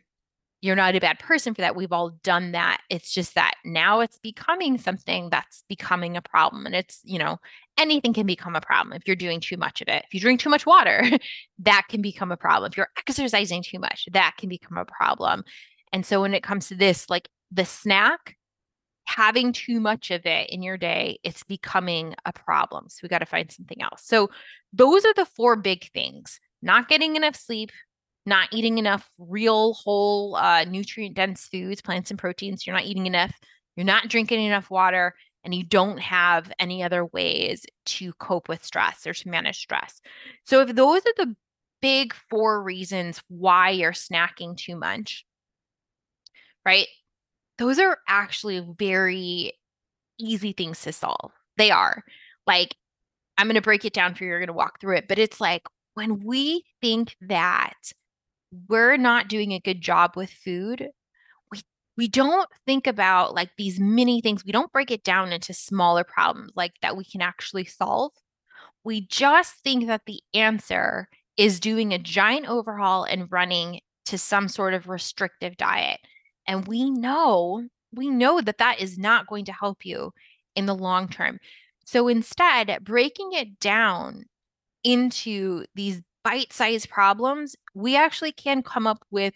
you're 0.65 0.75
not 0.75 0.95
a 0.95 0.99
bad 0.99 1.19
person 1.19 1.53
for 1.53 1.61
that. 1.61 1.75
We've 1.75 1.91
all 1.91 2.09
done 2.23 2.53
that. 2.53 2.81
It's 2.89 3.13
just 3.13 3.35
that 3.35 3.53
now 3.63 3.99
it's 3.99 4.17
becoming 4.17 4.77
something 4.77 5.29
that's 5.29 5.63
becoming 5.69 6.17
a 6.17 6.21
problem. 6.21 6.65
And 6.65 6.73
it's, 6.73 7.01
you 7.03 7.19
know, 7.19 7.37
anything 7.77 8.13
can 8.13 8.25
become 8.25 8.55
a 8.55 8.61
problem 8.61 8.93
if 8.93 9.05
you're 9.05 9.15
doing 9.15 9.39
too 9.39 9.57
much 9.57 9.81
of 9.81 9.87
it. 9.87 10.03
If 10.07 10.13
you 10.13 10.19
drink 10.19 10.39
too 10.39 10.49
much 10.49 10.65
water, 10.65 11.03
that 11.59 11.85
can 11.89 12.01
become 12.01 12.31
a 12.31 12.37
problem. 12.37 12.71
If 12.71 12.77
you're 12.77 12.89
exercising 12.97 13.63
too 13.63 13.79
much, 13.79 14.07
that 14.11 14.35
can 14.37 14.49
become 14.49 14.77
a 14.77 14.85
problem. 14.85 15.43
And 15.93 16.05
so 16.05 16.21
when 16.21 16.33
it 16.33 16.43
comes 16.43 16.67
to 16.69 16.75
this, 16.75 17.09
like 17.09 17.29
the 17.51 17.65
snack, 17.65 18.35
having 19.05 19.53
too 19.53 19.79
much 19.79 20.09
of 20.09 20.25
it 20.25 20.49
in 20.49 20.63
your 20.63 20.77
day, 20.77 21.19
it's 21.23 21.43
becoming 21.43 22.15
a 22.25 22.33
problem. 22.33 22.89
So 22.89 23.01
we 23.03 23.09
got 23.09 23.19
to 23.19 23.27
find 23.27 23.51
something 23.51 23.81
else. 23.81 24.01
So 24.03 24.31
those 24.73 25.05
are 25.05 25.13
the 25.13 25.25
four 25.25 25.55
big 25.55 25.91
things 25.91 26.39
not 26.61 26.89
getting 26.89 27.15
enough 27.15 27.35
sleep, 27.35 27.71
not 28.25 28.49
eating 28.51 28.77
enough 28.77 29.09
real 29.17 29.73
whole 29.73 30.35
uh, 30.35 30.63
nutrient 30.65 31.15
dense 31.15 31.47
foods, 31.47 31.81
plants 31.81 32.09
and 32.09 32.19
proteins. 32.19 32.65
You're 32.65 32.75
not 32.75 32.85
eating 32.85 33.05
enough. 33.05 33.33
You're 33.75 33.85
not 33.85 34.09
drinking 34.09 34.43
enough 34.43 34.69
water, 34.69 35.13
and 35.43 35.53
you 35.53 35.63
don't 35.63 35.99
have 35.99 36.51
any 36.59 36.81
other 36.81 37.05
ways 37.05 37.65
to 37.85 38.13
cope 38.13 38.49
with 38.49 38.63
stress 38.65 39.05
or 39.05 39.13
to 39.13 39.29
manage 39.29 39.59
stress. 39.59 40.01
So, 40.45 40.61
if 40.61 40.75
those 40.75 41.01
are 41.01 41.13
the 41.17 41.35
big 41.81 42.15
four 42.29 42.63
reasons 42.63 43.21
why 43.27 43.69
you're 43.69 43.91
snacking 43.91 44.57
too 44.57 44.75
much, 44.75 45.25
right? 46.65 46.87
Those 47.57 47.79
are 47.79 47.99
actually 48.07 48.65
very 48.77 49.53
easy 50.17 50.51
things 50.53 50.81
to 50.81 50.91
solve. 50.91 51.31
They 51.57 51.71
are. 51.71 52.03
Like, 52.47 52.75
I'm 53.37 53.47
going 53.47 53.55
to 53.55 53.61
break 53.61 53.85
it 53.85 53.93
down 53.93 54.15
for 54.15 54.23
you. 54.23 54.29
You're 54.29 54.39
going 54.39 54.47
to 54.47 54.53
walk 54.53 54.79
through 54.79 54.97
it. 54.97 55.07
But 55.07 55.19
it's 55.19 55.39
like 55.39 55.63
when 55.93 56.23
we 56.23 56.63
think 56.81 57.15
that 57.21 57.73
we're 58.67 58.97
not 58.97 59.27
doing 59.27 59.51
a 59.51 59.59
good 59.59 59.81
job 59.81 60.11
with 60.15 60.29
food, 60.29 60.89
we 61.51 61.61
we 61.97 62.07
don't 62.07 62.49
think 62.65 62.87
about 62.87 63.33
like 63.33 63.51
these 63.57 63.79
mini 63.79 64.21
things. 64.21 64.45
We 64.45 64.51
don't 64.51 64.71
break 64.71 64.91
it 64.91 65.03
down 65.03 65.31
into 65.31 65.53
smaller 65.53 66.03
problems 66.03 66.51
like 66.55 66.73
that 66.81 66.97
we 66.97 67.05
can 67.05 67.21
actually 67.21 67.65
solve. 67.65 68.11
We 68.83 69.07
just 69.07 69.55
think 69.63 69.87
that 69.87 70.01
the 70.05 70.21
answer 70.33 71.07
is 71.37 71.59
doing 71.59 71.93
a 71.93 71.99
giant 71.99 72.47
overhaul 72.47 73.03
and 73.03 73.31
running 73.31 73.81
to 74.05 74.17
some 74.17 74.47
sort 74.47 74.73
of 74.73 74.87
restrictive 74.87 75.57
diet. 75.57 75.99
And 76.47 76.67
we 76.67 76.89
know, 76.89 77.67
we 77.91 78.09
know 78.09 78.41
that 78.41 78.59
that 78.59 78.79
is 78.79 78.97
not 78.97 79.27
going 79.27 79.45
to 79.45 79.53
help 79.53 79.85
you 79.85 80.11
in 80.55 80.65
the 80.67 80.75
long 80.75 81.09
term. 81.09 81.39
So 81.85 82.07
instead, 82.07 82.77
breaking 82.83 83.33
it 83.33 83.59
down 83.59 84.25
into 84.83 85.65
these 85.75 86.01
bite 86.25 86.51
sized 86.51 86.89
problems, 86.89 87.55
we 87.75 87.95
actually 87.95 88.31
can 88.31 88.63
come 88.63 88.87
up 88.87 89.05
with 89.11 89.35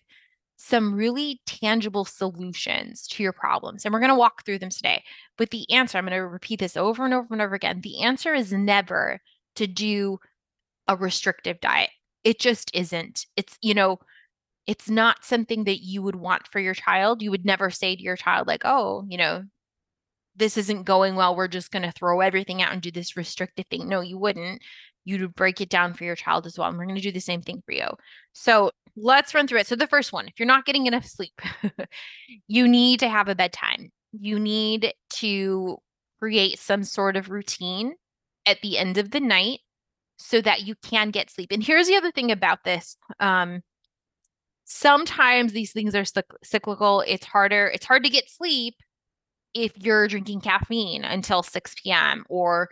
some 0.58 0.94
really 0.94 1.40
tangible 1.46 2.04
solutions 2.04 3.08
to 3.08 3.24
your 3.24 3.32
problems. 3.32 3.86
And 3.86 3.94
we're 3.94 4.02
going 4.02 4.10
to 4.12 4.16
walk 4.16 4.44
through 4.44 4.60
them 4.60 4.72
today. 4.72 5.04
But 5.38 5.52
the 5.52 5.72
answer, 5.72 5.98
I'm 5.98 6.06
going 6.06 6.18
to 6.18 6.28
repeat 6.28 6.60
this 6.60 6.76
over 6.76 7.06
and 7.06 7.14
over 7.14 7.28
and 7.32 7.42
over 7.42 7.56
again 7.56 7.80
the 7.82 8.02
answer 8.02 8.34
is 8.34 8.52
never 8.52 9.22
to 9.56 9.68
do 9.68 10.20
a 10.88 10.98
restrictive 10.98 11.62
diet. 11.62 11.92
It 12.26 12.40
just 12.40 12.72
isn't. 12.74 13.28
It's, 13.38 13.58
you 13.62 13.74
know, 13.74 14.00
it's 14.68 14.90
not 14.90 15.24
something 15.24 15.64
that 15.66 15.82
you 15.82 16.02
would 16.02 16.16
want 16.16 16.48
for 16.48 16.60
your 16.60 16.74
child. 16.74 17.22
You 17.22 17.32
would 17.32 17.46
never 17.46 17.70
say 17.70 17.96
to 17.96 18.02
your 18.02 18.18
child, 18.18 18.48
like, 18.48 18.64
oh, 18.66 19.06
you 19.08 19.18
know, 19.18 19.44
this 20.36 20.58
isn't 20.58 20.84
going 20.84 21.16
well. 21.16 21.36
We're 21.36 21.48
just 21.48 21.72
going 21.72 21.84
to 21.84 21.92
throw 21.92 22.20
everything 22.20 22.62
out 22.62 22.74
and 22.74 22.82
do 22.82 22.92
this 22.92 23.16
restrictive 23.16 23.66
thing. 23.68 23.88
No, 23.88 24.02
you 24.02 24.18
wouldn't 24.18 24.62
you 25.10 25.18
to 25.20 25.30
break 25.30 25.60
it 25.60 25.70
down 25.70 25.94
for 25.94 26.04
your 26.04 26.16
child 26.16 26.46
as 26.46 26.58
well. 26.58 26.70
And 26.70 26.78
we're 26.78 26.86
going 26.86 26.96
to 26.96 27.02
do 27.02 27.12
the 27.12 27.20
same 27.20 27.42
thing 27.42 27.62
for 27.66 27.74
you. 27.74 27.88
So 28.34 28.72
let's 28.96 29.34
run 29.34 29.48
through 29.48 29.60
it. 29.60 29.68
So, 29.68 29.76
the 29.76 29.88
first 29.88 30.14
one 30.14 30.28
if 30.28 30.34
you're 30.38 30.48
not 30.48 30.66
getting 30.66 30.86
enough 30.86 31.06
sleep, 31.06 31.40
you 32.48 32.68
need 32.68 33.00
to 33.02 33.10
have 33.10 33.28
a 33.28 33.36
bedtime. 33.36 33.92
You 34.12 34.40
need 34.40 34.94
to 35.16 35.78
create 36.20 36.60
some 36.60 36.84
sort 36.84 37.16
of 37.16 37.30
routine 37.30 37.96
at 38.46 38.62
the 38.62 38.78
end 38.78 38.98
of 38.98 39.12
the 39.12 39.20
night 39.20 39.60
so 40.18 40.42
that 40.42 40.64
you 40.64 40.76
can 40.76 41.12
get 41.12 41.30
sleep. 41.30 41.52
And 41.52 41.64
here's 41.64 41.88
the 41.88 41.96
other 41.96 42.12
thing 42.12 42.32
about 42.32 42.64
this. 42.64 42.98
Um, 43.20 43.62
sometimes 44.66 45.54
these 45.54 45.72
things 45.72 45.96
are 45.96 46.06
cyclical. 46.44 47.04
It's 47.08 47.26
harder. 47.26 47.68
It's 47.68 47.86
hard 47.86 48.04
to 48.04 48.10
get 48.10 48.30
sleep 48.30 48.76
if 49.54 49.72
you're 49.78 50.08
drinking 50.08 50.42
caffeine 50.42 51.04
until 51.04 51.42
6 51.42 51.76
p.m. 51.82 52.26
or 52.30 52.70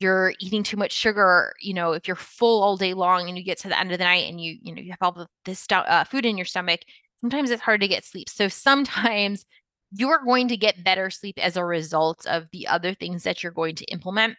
you're 0.00 0.32
eating 0.40 0.62
too 0.62 0.76
much 0.76 0.92
sugar 0.92 1.52
you 1.60 1.74
know 1.74 1.92
if 1.92 2.08
you're 2.08 2.16
full 2.16 2.62
all 2.62 2.76
day 2.76 2.94
long 2.94 3.28
and 3.28 3.36
you 3.36 3.44
get 3.44 3.58
to 3.58 3.68
the 3.68 3.78
end 3.78 3.92
of 3.92 3.98
the 3.98 4.04
night 4.04 4.28
and 4.28 4.40
you 4.40 4.56
you 4.62 4.74
know 4.74 4.80
you 4.80 4.90
have 4.90 4.98
all 5.02 5.26
this 5.44 5.60
stuff 5.60 5.84
uh, 5.88 6.04
food 6.04 6.24
in 6.24 6.36
your 6.36 6.46
stomach 6.46 6.80
sometimes 7.20 7.50
it's 7.50 7.62
hard 7.62 7.80
to 7.80 7.88
get 7.88 8.04
sleep. 8.04 8.28
So 8.28 8.48
sometimes 8.48 9.44
you 9.92 10.08
are 10.10 10.24
going 10.24 10.48
to 10.48 10.56
get 10.56 10.84
better 10.84 11.10
sleep 11.10 11.38
as 11.38 11.56
a 11.56 11.64
result 11.64 12.26
of 12.26 12.46
the 12.52 12.66
other 12.68 12.94
things 12.94 13.24
that 13.24 13.42
you're 13.42 13.52
going 13.52 13.74
to 13.76 13.84
implement. 13.86 14.36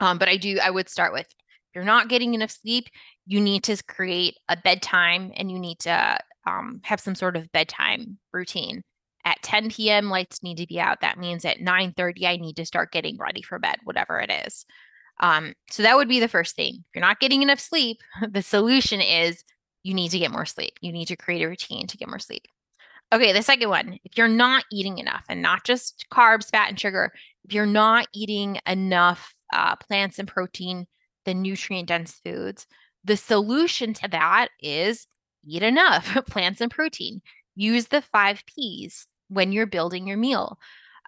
Um, 0.00 0.18
but 0.18 0.28
I 0.28 0.36
do, 0.36 0.58
I 0.62 0.70
would 0.70 0.88
start 0.88 1.12
with 1.12 1.26
if 1.26 1.74
you're 1.74 1.84
not 1.84 2.08
getting 2.08 2.34
enough 2.34 2.50
sleep, 2.50 2.86
you 3.26 3.40
need 3.40 3.64
to 3.64 3.82
create 3.84 4.36
a 4.48 4.56
bedtime 4.56 5.32
and 5.36 5.50
you 5.50 5.58
need 5.58 5.78
to 5.80 6.18
um, 6.46 6.80
have 6.84 7.00
some 7.00 7.14
sort 7.14 7.36
of 7.36 7.50
bedtime 7.52 8.18
routine. 8.32 8.82
At 9.28 9.42
10 9.42 9.68
p.m., 9.68 10.08
lights 10.08 10.42
need 10.42 10.56
to 10.56 10.66
be 10.66 10.80
out. 10.80 11.02
That 11.02 11.18
means 11.18 11.44
at 11.44 11.58
9:30, 11.58 12.24
I 12.24 12.38
need 12.38 12.56
to 12.56 12.64
start 12.64 12.92
getting 12.92 13.18
ready 13.18 13.42
for 13.42 13.58
bed, 13.58 13.76
whatever 13.84 14.18
it 14.18 14.30
is. 14.46 14.64
Um, 15.20 15.52
so 15.70 15.82
that 15.82 15.98
would 15.98 16.08
be 16.08 16.18
the 16.18 16.28
first 16.28 16.56
thing. 16.56 16.76
If 16.76 16.94
you're 16.94 17.04
not 17.04 17.20
getting 17.20 17.42
enough 17.42 17.60
sleep, 17.60 17.98
the 18.30 18.40
solution 18.40 19.02
is 19.02 19.44
you 19.82 19.92
need 19.92 20.12
to 20.12 20.18
get 20.18 20.30
more 20.30 20.46
sleep. 20.46 20.72
You 20.80 20.92
need 20.92 21.08
to 21.08 21.16
create 21.16 21.42
a 21.42 21.48
routine 21.48 21.86
to 21.88 21.98
get 21.98 22.08
more 22.08 22.18
sleep. 22.18 22.44
Okay, 23.12 23.34
the 23.34 23.42
second 23.42 23.68
one, 23.68 23.98
if 24.02 24.16
you're 24.16 24.28
not 24.28 24.64
eating 24.72 24.96
enough 24.96 25.24
and 25.28 25.42
not 25.42 25.62
just 25.62 26.06
carbs, 26.10 26.48
fat, 26.50 26.70
and 26.70 26.80
sugar, 26.80 27.12
if 27.44 27.52
you're 27.52 27.66
not 27.66 28.06
eating 28.14 28.58
enough 28.66 29.34
uh, 29.52 29.76
plants 29.76 30.18
and 30.18 30.26
protein, 30.26 30.86
the 31.26 31.34
nutrient 31.34 31.88
dense 31.88 32.18
foods, 32.24 32.66
the 33.04 33.18
solution 33.18 33.92
to 33.92 34.08
that 34.08 34.48
is 34.62 35.06
eat 35.46 35.62
enough 35.62 36.16
plants 36.28 36.62
and 36.62 36.70
protein. 36.70 37.20
Use 37.56 37.88
the 37.88 38.00
five 38.00 38.42
P's 38.46 39.06
when 39.28 39.52
you're 39.52 39.66
building 39.66 40.06
your 40.06 40.16
meal. 40.16 40.58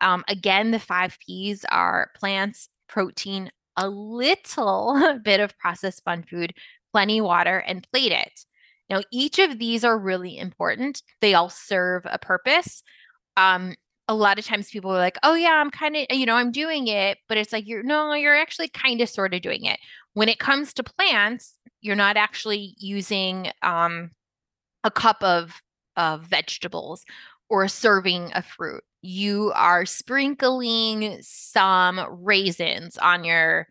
Um, 0.01 0.25
again, 0.29 0.71
the 0.71 0.79
five 0.79 1.19
P's 1.27 1.65
are 1.71 2.11
plants, 2.17 2.69
protein, 2.89 3.51
a 3.77 3.89
little 3.89 5.19
bit 5.25 5.41
of 5.41 5.59
processed 5.59 6.05
fun 6.05 6.23
food, 6.23 6.55
plenty 6.93 7.21
water, 7.21 7.59
and 7.59 7.87
plate 7.93 8.13
it. 8.13 8.45
Now, 8.89 9.03
each 9.13 9.39
of 9.39 9.59
these 9.59 9.85
are 9.85 9.99
really 9.99 10.37
important. 10.37 11.03
They 11.21 11.35
all 11.35 11.49
serve 11.49 12.03
a 12.07 12.19
purpose. 12.19 12.83
Um, 13.37 13.77
a 14.09 14.15
lot 14.15 14.41
of 14.41 14.45
times 14.45 14.71
people 14.71 14.91
are 14.91 14.99
like, 14.99 15.19
oh, 15.23 15.35
yeah, 15.35 15.61
I'm 15.61 15.71
kind 15.71 15.97
of, 15.97 16.07
you 16.11 16.27
know, 16.27 16.35
I'm 16.35 16.51
doing 16.51 16.89
it. 16.89 17.19
But 17.29 17.39
it's 17.39 17.53
like, 17.53 17.69
you're 17.69 17.85
no, 17.85 18.13
you're 18.15 18.35
actually 18.35 18.69
kind 18.69 19.01
of 19.01 19.09
sort 19.09 19.33
of 19.33 19.43
doing 19.43 19.65
it. 19.65 19.79
When 20.15 20.29
it 20.29 20.41
comes 20.41 20.75
to 20.75 20.83
plants, 20.83 21.55
you're 21.81 21.95
not 21.95 22.17
actually 22.17 22.75
using 22.79 23.53
um, 23.63 24.11
a 24.83 24.91
cup 24.91 25.23
of, 25.23 25.63
of 25.97 26.25
vegetables 26.25 27.05
or 27.51 27.65
a 27.65 27.69
serving 27.69 28.33
of 28.33 28.47
fruit. 28.47 28.83
You 29.03 29.53
are 29.55 29.85
sprinkling 29.85 31.19
some 31.21 32.01
raisins 32.23 32.97
on 32.97 33.25
your 33.25 33.67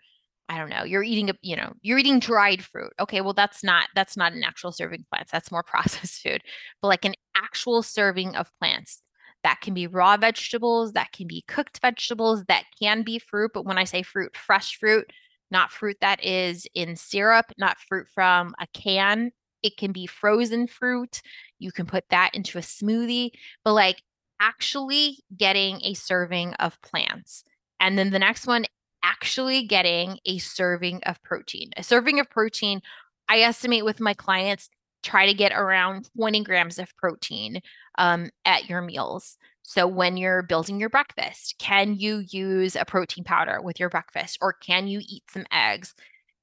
I 0.51 0.57
don't 0.57 0.69
know, 0.69 0.83
you're 0.83 1.03
eating 1.03 1.29
a, 1.29 1.35
you 1.43 1.55
know, 1.55 1.73
you're 1.81 1.99
eating 1.99 2.19
dried 2.19 2.63
fruit. 2.63 2.91
Okay, 2.99 3.21
well 3.21 3.33
that's 3.33 3.63
not 3.63 3.87
that's 3.95 4.17
not 4.17 4.33
an 4.33 4.43
actual 4.43 4.71
serving 4.71 5.01
of 5.01 5.09
plants. 5.09 5.31
That's 5.31 5.51
more 5.51 5.63
processed 5.67 6.21
food. 6.21 6.41
But 6.81 6.89
like 6.89 7.05
an 7.05 7.15
actual 7.35 7.81
serving 7.83 8.35
of 8.35 8.51
plants. 8.59 9.01
That 9.43 9.61
can 9.61 9.73
be 9.73 9.87
raw 9.87 10.17
vegetables, 10.17 10.93
that 10.93 11.13
can 11.13 11.25
be 11.25 11.45
cooked 11.47 11.79
vegetables, 11.81 12.43
that 12.49 12.65
can 12.81 13.03
be 13.03 13.19
fruit, 13.19 13.51
but 13.53 13.65
when 13.65 13.77
I 13.77 13.85
say 13.85 14.03
fruit, 14.03 14.35
fresh 14.35 14.77
fruit, 14.77 15.09
not 15.49 15.71
fruit 15.71 15.95
that 16.01 16.23
is 16.23 16.67
in 16.73 16.97
syrup, 16.97 17.45
not 17.57 17.77
fruit 17.79 18.07
from 18.13 18.53
a 18.59 18.67
can. 18.73 19.31
It 19.63 19.77
can 19.77 19.91
be 19.91 20.05
frozen 20.05 20.67
fruit. 20.67 21.21
You 21.57 21.71
can 21.71 21.85
put 21.85 22.05
that 22.09 22.31
into 22.33 22.57
a 22.57 22.61
smoothie, 22.61 23.31
but 23.63 23.73
like 23.73 24.01
actually 24.39 25.19
getting 25.35 25.81
a 25.83 25.93
serving 25.93 26.53
of 26.55 26.81
plants. 26.81 27.43
And 27.79 27.97
then 27.97 28.11
the 28.11 28.19
next 28.19 28.47
one 28.47 28.65
actually 29.03 29.65
getting 29.65 30.19
a 30.25 30.37
serving 30.37 31.01
of 31.03 31.21
protein. 31.23 31.71
A 31.77 31.83
serving 31.83 32.19
of 32.19 32.29
protein, 32.29 32.81
I 33.27 33.41
estimate 33.41 33.85
with 33.85 33.99
my 33.99 34.13
clients, 34.13 34.69
try 35.03 35.25
to 35.25 35.33
get 35.33 35.53
around 35.53 36.09
20 36.17 36.43
grams 36.43 36.79
of 36.79 36.95
protein 36.97 37.61
um, 37.97 38.29
at 38.45 38.69
your 38.69 38.81
meals. 38.81 39.37
So 39.63 39.87
when 39.87 40.17
you're 40.17 40.41
building 40.41 40.79
your 40.79 40.89
breakfast, 40.89 41.55
can 41.59 41.95
you 41.95 42.23
use 42.27 42.75
a 42.75 42.85
protein 42.85 43.23
powder 43.23 43.61
with 43.61 43.79
your 43.79 43.89
breakfast 43.89 44.37
or 44.41 44.53
can 44.53 44.87
you 44.87 44.99
eat 44.99 45.23
some 45.31 45.45
eggs? 45.51 45.93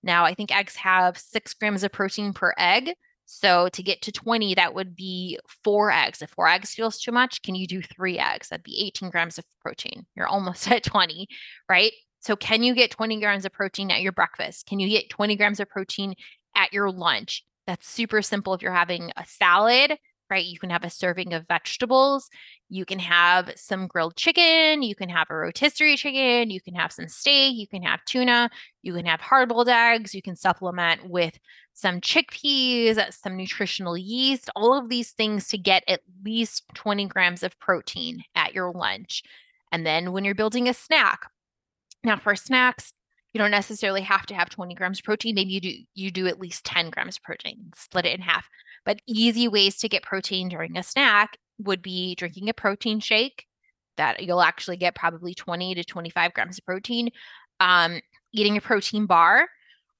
Now, 0.03 0.25
I 0.25 0.35
think 0.35 0.57
eggs 0.57 0.77
have 0.77 1.19
six 1.19 1.53
grams 1.53 1.83
of 1.83 1.93
protein 1.93 2.33
per 2.33 2.55
egg. 2.57 2.95
So 3.27 3.69
to 3.71 3.83
get 3.83 4.03
to 4.03 4.13
20, 4.13 4.55
that 4.55 4.75
would 4.75 4.95
be 4.95 5.39
four 5.65 5.91
eggs. 5.91 6.23
If 6.23 6.31
four 6.31 6.49
eggs 6.49 6.75
feels 6.75 6.99
too 6.99 7.13
much, 7.13 7.43
can 7.43 7.57
you 7.57 7.67
do 7.67 7.83
three 7.83 8.19
eggs? 8.19 8.49
That'd 8.49 8.63
be 8.63 8.85
18 8.87 9.11
grams 9.11 9.37
of 9.37 9.45
protein. 9.61 10.07
You're 10.15 10.29
almost 10.29 10.71
at 10.71 10.85
20, 10.85 11.27
right? 11.69 11.93
So, 12.21 12.37
can 12.37 12.63
you 12.63 12.75
get 12.75 12.91
20 12.91 13.21
grams 13.21 13.45
of 13.45 13.53
protein 13.53 13.91
at 13.91 14.01
your 14.01 14.13
breakfast? 14.13 14.67
Can 14.67 14.81
you 14.81 14.89
get 14.89 15.11
20 15.11 15.37
grams 15.37 15.61
of 15.61 15.69
protein 15.69 16.15
at 16.55 16.73
your 16.73 16.91
lunch? 16.91 17.45
That's 17.67 17.89
super 17.89 18.23
simple 18.23 18.55
if 18.55 18.63
you're 18.63 18.73
having 18.73 19.13
a 19.17 19.27
salad, 19.27 19.99
right? 20.31 20.45
You 20.45 20.59
can 20.59 20.71
have 20.71 20.85
a 20.85 20.91
serving 20.91 21.33
of 21.33 21.47
vegetables. 21.47 22.29
You 22.69 22.85
can 22.85 22.99
have 22.99 23.53
some 23.57 23.87
grilled 23.87 24.17
chicken. 24.17 24.83
You 24.83 24.95
can 24.95 25.09
have 25.09 25.29
a 25.31 25.35
rotisserie 25.35 25.97
chicken. 25.97 26.51
You 26.51 26.61
can 26.61 26.75
have 26.75 26.93
some 26.93 27.09
steak. 27.09 27.57
You 27.57 27.67
can 27.69 27.83
have 27.83 28.05
tuna. 28.05 28.51
You 28.83 28.95
can 28.95 29.07
have 29.07 29.21
hard 29.21 29.49
boiled 29.49 29.69
eggs. 29.69 30.15
You 30.15 30.23
can 30.23 30.37
supplement 30.37 31.09
with 31.09 31.39
some 31.75 32.01
chickpeas, 32.01 33.13
some 33.13 33.37
nutritional 33.37 33.97
yeast, 33.97 34.51
all 34.57 34.77
of 34.79 34.89
these 34.89 35.13
things 35.13 35.49
to 35.49 35.59
get 35.59 35.85
at 35.87 36.01
least 36.25 36.65
20 36.75 37.07
grams 37.07 37.43
of 37.43 37.59
protein 37.59 38.23
at 38.35 38.55
your 38.55 38.73
lunch. 38.73 39.23
And 39.71 39.85
then 39.85 40.13
when 40.13 40.25
you're 40.25 40.35
building 40.35 40.69
a 40.69 40.75
snack, 40.75 41.21
now 42.03 42.17
for 42.17 42.35
snacks, 42.35 42.93
you 43.37 43.39
don't 43.39 43.51
necessarily 43.51 44.01
have 44.01 44.25
to 44.25 44.35
have 44.35 44.49
20 44.49 44.75
grams 44.75 44.99
of 44.99 45.05
protein. 45.05 45.35
Maybe 45.35 45.53
you 45.53 45.61
do 45.61 45.75
you 45.95 46.11
do 46.11 46.27
at 46.27 46.41
least 46.41 46.65
10 46.65 46.89
grams 46.89 47.19
of 47.19 47.23
protein, 47.23 47.71
split 47.77 48.07
it 48.07 48.15
in 48.15 48.23
half. 48.23 48.49
But 48.87 49.03
easy 49.07 49.47
ways 49.47 49.77
to 49.81 49.91
get 49.91 50.03
protein 50.03 50.49
during 50.49 50.75
a 50.79 50.83
snack 50.83 51.37
would 51.59 51.83
be 51.83 52.15
drinking 52.15 52.49
a 52.49 52.55
protein 52.55 52.99
shake 52.99 53.45
that 53.99 54.23
you'll 54.23 54.41
actually 54.41 54.79
get 54.79 54.95
probably 54.95 55.35
20 55.35 55.75
to 55.75 55.85
25 55.85 56.33
grams 56.33 56.57
of 56.57 56.65
protein. 56.65 57.11
Um, 57.61 58.01
eating 58.33 58.57
a 58.57 58.63
protein 58.63 59.05
bar, 59.05 59.49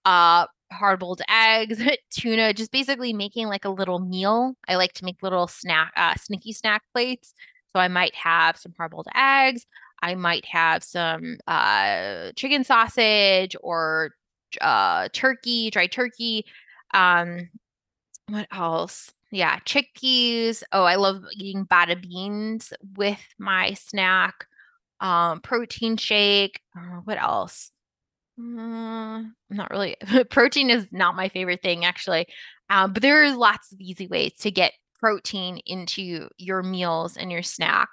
uh, 0.07 0.47
hard 0.73 1.01
boiled 1.01 1.21
eggs, 1.29 1.79
tuna, 2.11 2.55
just 2.55 2.73
basically 2.73 3.13
making 3.13 3.49
like 3.49 3.67
a 3.67 3.71
little 3.71 3.99
meal. 3.99 4.55
I 4.67 4.77
like 4.77 4.95
to 4.95 5.05
make 5.05 5.23
little 5.23 5.47
snack, 5.47 5.93
uh, 5.95 6.15
sneaky 6.15 6.55
snack 6.55 6.85
plates. 6.95 7.35
So 7.75 7.81
I 7.81 7.89
might 7.89 8.15
have 8.15 8.57
some 8.57 8.73
hard 8.79 8.93
boiled 8.93 9.09
eggs. 9.15 9.67
I 10.07 10.15
might 10.15 10.45
have 10.45 10.85
some 10.85 11.39
uh, 11.49 12.31
chicken 12.37 12.63
sausage 12.63 13.57
or 13.61 14.13
uh, 14.61 15.09
turkey, 15.13 15.71
dry 15.71 15.89
turkey. 15.89 16.45
Um, 16.95 17.49
what 18.29 18.47
else? 18.53 19.13
Yeah, 19.33 19.59
chickpeas. 19.67 20.63
Oh, 20.71 20.85
I 20.85 20.95
love 20.95 21.25
eating 21.35 21.67
bada 21.67 22.01
beans 22.01 22.73
with 22.97 23.21
my 23.37 23.75
snack. 23.75 24.47
Um, 25.01 25.41
protein 25.41 25.97
shake. 25.97 26.61
Uh, 26.79 27.01
what 27.03 27.21
else? 27.21 27.73
Uh, 28.39 29.25
not 29.51 29.71
really. 29.73 29.97
protein 30.31 30.71
is 30.71 30.87
not 30.93 31.17
my 31.17 31.29
favorite 31.29 31.63
thing, 31.63 31.85
actually. 31.85 32.29
Um, 32.71 32.93
but 32.93 33.03
there 33.03 33.25
are 33.25 33.37
lots 33.37 33.73
of 33.73 33.81
easy 33.81 34.07
ways 34.07 34.35
to 34.41 34.53
get 34.53 34.73
protein 35.01 35.61
into 35.67 36.29
your 36.39 36.63
meals 36.63 37.17
and 37.17 37.33
your 37.33 37.43
snack. 37.43 37.89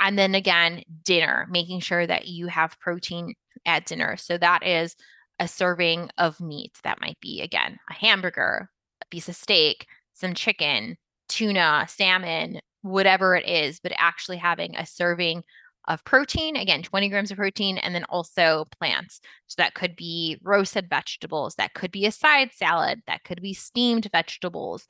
And 0.00 0.18
then 0.18 0.34
again, 0.34 0.82
dinner, 1.02 1.46
making 1.50 1.80
sure 1.80 2.06
that 2.06 2.26
you 2.28 2.46
have 2.46 2.78
protein 2.80 3.34
at 3.66 3.86
dinner. 3.86 4.16
So 4.16 4.38
that 4.38 4.64
is 4.64 4.94
a 5.38 5.48
serving 5.48 6.10
of 6.18 6.40
meat. 6.40 6.78
That 6.84 7.00
might 7.00 7.18
be, 7.20 7.42
again, 7.42 7.78
a 7.90 7.94
hamburger, 7.94 8.70
a 9.02 9.06
piece 9.06 9.28
of 9.28 9.36
steak, 9.36 9.86
some 10.14 10.34
chicken, 10.34 10.96
tuna, 11.28 11.86
salmon, 11.88 12.60
whatever 12.82 13.34
it 13.36 13.46
is, 13.46 13.80
but 13.80 13.92
actually 13.96 14.36
having 14.36 14.76
a 14.76 14.86
serving 14.86 15.42
of 15.86 16.04
protein, 16.04 16.54
again, 16.54 16.82
20 16.82 17.08
grams 17.08 17.30
of 17.30 17.38
protein, 17.38 17.78
and 17.78 17.94
then 17.94 18.04
also 18.04 18.66
plants. 18.78 19.20
So 19.46 19.54
that 19.58 19.74
could 19.74 19.96
be 19.96 20.38
roasted 20.42 20.88
vegetables, 20.90 21.54
that 21.54 21.72
could 21.74 21.90
be 21.90 22.04
a 22.04 22.12
side 22.12 22.50
salad, 22.52 23.00
that 23.06 23.24
could 23.24 23.40
be 23.40 23.54
steamed 23.54 24.08
vegetables. 24.12 24.86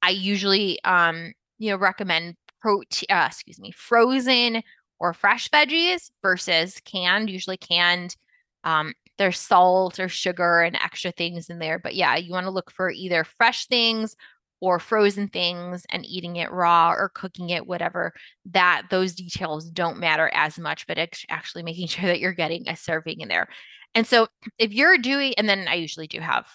I 0.00 0.10
usually 0.10 0.82
um, 0.84 1.32
you 1.58 1.70
know, 1.70 1.76
recommend 1.76 2.36
protein, 2.60 3.06
uh, 3.10 3.26
excuse 3.26 3.58
me, 3.58 3.70
frozen 3.70 4.62
or 4.98 5.12
fresh 5.12 5.48
veggies 5.50 6.10
versus 6.22 6.80
canned. 6.84 7.30
Usually 7.30 7.56
canned, 7.56 8.16
um, 8.64 8.94
there's 9.18 9.38
salt 9.38 9.98
or 9.98 10.08
sugar 10.08 10.62
and 10.62 10.76
extra 10.76 11.10
things 11.12 11.50
in 11.50 11.58
there. 11.58 11.78
But 11.78 11.94
yeah, 11.94 12.16
you 12.16 12.32
want 12.32 12.46
to 12.46 12.50
look 12.50 12.70
for 12.70 12.90
either 12.90 13.24
fresh 13.24 13.66
things 13.66 14.16
or 14.60 14.78
frozen 14.78 15.28
things 15.28 15.84
and 15.90 16.04
eating 16.04 16.36
it 16.36 16.50
raw 16.50 16.92
or 16.92 17.10
cooking 17.14 17.50
it, 17.50 17.66
whatever. 17.66 18.12
That 18.46 18.82
those 18.90 19.14
details 19.14 19.70
don't 19.70 19.98
matter 19.98 20.30
as 20.34 20.58
much, 20.58 20.86
but 20.86 20.98
it's 20.98 21.24
actually 21.28 21.62
making 21.62 21.86
sure 21.88 22.06
that 22.06 22.20
you're 22.20 22.32
getting 22.32 22.68
a 22.68 22.76
serving 22.76 23.20
in 23.20 23.28
there. 23.28 23.48
And 23.94 24.06
so 24.06 24.28
if 24.58 24.72
you're 24.72 24.98
doing, 24.98 25.34
and 25.38 25.48
then 25.48 25.66
I 25.66 25.74
usually 25.74 26.06
do 26.06 26.20
have, 26.20 26.46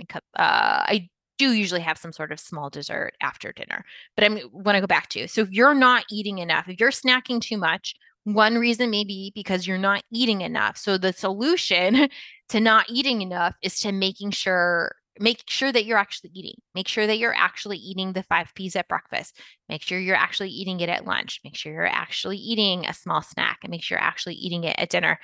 uh, 0.00 0.18
uh 0.36 0.84
I 0.86 1.08
do 1.42 1.52
usually 1.52 1.80
have 1.80 1.98
some 1.98 2.12
sort 2.12 2.32
of 2.32 2.40
small 2.40 2.70
dessert 2.70 3.12
after 3.20 3.52
dinner. 3.52 3.84
But 4.14 4.24
I'm 4.24 4.38
want 4.52 4.76
to 4.76 4.80
go 4.80 4.86
back 4.86 5.08
to 5.10 5.26
so 5.26 5.42
if 5.42 5.50
you're 5.50 5.74
not 5.74 6.04
eating 6.10 6.38
enough, 6.38 6.68
if 6.68 6.80
you're 6.80 6.90
snacking 6.90 7.40
too 7.40 7.56
much, 7.56 7.94
one 8.24 8.56
reason 8.56 8.90
may 8.90 9.04
be 9.04 9.32
because 9.34 9.66
you're 9.66 9.78
not 9.78 10.02
eating 10.12 10.42
enough. 10.42 10.76
So 10.76 10.96
the 10.96 11.12
solution 11.12 12.08
to 12.50 12.60
not 12.60 12.86
eating 12.88 13.22
enough 13.22 13.54
is 13.62 13.80
to 13.80 13.92
making 13.92 14.30
sure 14.30 14.94
make 15.18 15.42
sure 15.46 15.70
that 15.70 15.84
you're 15.84 15.98
actually 15.98 16.30
eating. 16.32 16.54
Make 16.74 16.88
sure 16.88 17.06
that 17.06 17.18
you're 17.18 17.34
actually 17.34 17.76
eating 17.76 18.12
the 18.12 18.22
five 18.22 18.50
P's 18.54 18.76
at 18.76 18.88
breakfast. 18.88 19.38
Make 19.68 19.82
sure 19.82 19.98
you're 19.98 20.16
actually 20.16 20.48
eating 20.48 20.80
it 20.80 20.88
at 20.88 21.04
lunch. 21.04 21.40
Make 21.44 21.54
sure 21.54 21.72
you're 21.72 21.86
actually 21.86 22.38
eating 22.38 22.86
a 22.86 22.94
small 22.94 23.20
snack 23.20 23.58
and 23.62 23.70
make 23.70 23.82
sure 23.82 23.98
you're 23.98 24.04
actually 24.04 24.36
eating 24.36 24.64
it 24.64 24.76
at 24.78 24.88
dinner. 24.88 25.18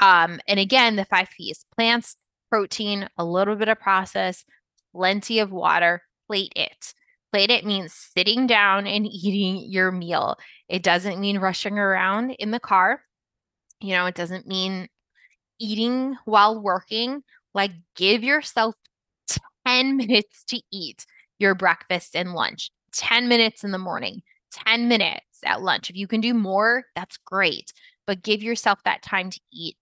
Um, 0.00 0.40
and 0.48 0.58
again, 0.58 0.96
the 0.96 1.04
five 1.04 1.28
P's 1.36 1.64
plants, 1.76 2.16
protein, 2.50 3.08
a 3.16 3.24
little 3.24 3.54
bit 3.54 3.68
of 3.68 3.78
process, 3.78 4.44
plenty 4.94 5.38
of 5.38 5.50
water, 5.50 6.02
plate 6.26 6.52
it. 6.56 6.94
Plate 7.32 7.50
it 7.50 7.64
means 7.64 7.92
sitting 7.92 8.46
down 8.46 8.86
and 8.86 9.06
eating 9.10 9.70
your 9.70 9.92
meal. 9.92 10.36
It 10.68 10.82
doesn't 10.82 11.20
mean 11.20 11.38
rushing 11.38 11.78
around 11.78 12.30
in 12.32 12.50
the 12.50 12.60
car. 12.60 13.02
You 13.80 13.94
know, 13.94 14.06
it 14.06 14.14
doesn't 14.14 14.46
mean 14.46 14.88
eating 15.58 16.16
while 16.24 16.60
working. 16.60 17.22
Like, 17.54 17.72
give 17.96 18.22
yourself 18.22 18.74
10 19.66 19.96
minutes 19.96 20.44
to 20.44 20.60
eat 20.72 21.04
your 21.38 21.54
breakfast 21.54 22.16
and 22.16 22.34
lunch, 22.34 22.70
10 22.92 23.28
minutes 23.28 23.64
in 23.64 23.70
the 23.70 23.78
morning, 23.78 24.22
10 24.52 24.88
minutes 24.88 25.22
at 25.44 25.62
lunch. 25.62 25.90
If 25.90 25.96
you 25.96 26.06
can 26.08 26.20
do 26.20 26.34
more, 26.34 26.84
that's 26.96 27.16
great, 27.18 27.72
but 28.06 28.22
give 28.22 28.42
yourself 28.42 28.80
that 28.84 29.02
time 29.02 29.30
to 29.30 29.40
eat 29.52 29.76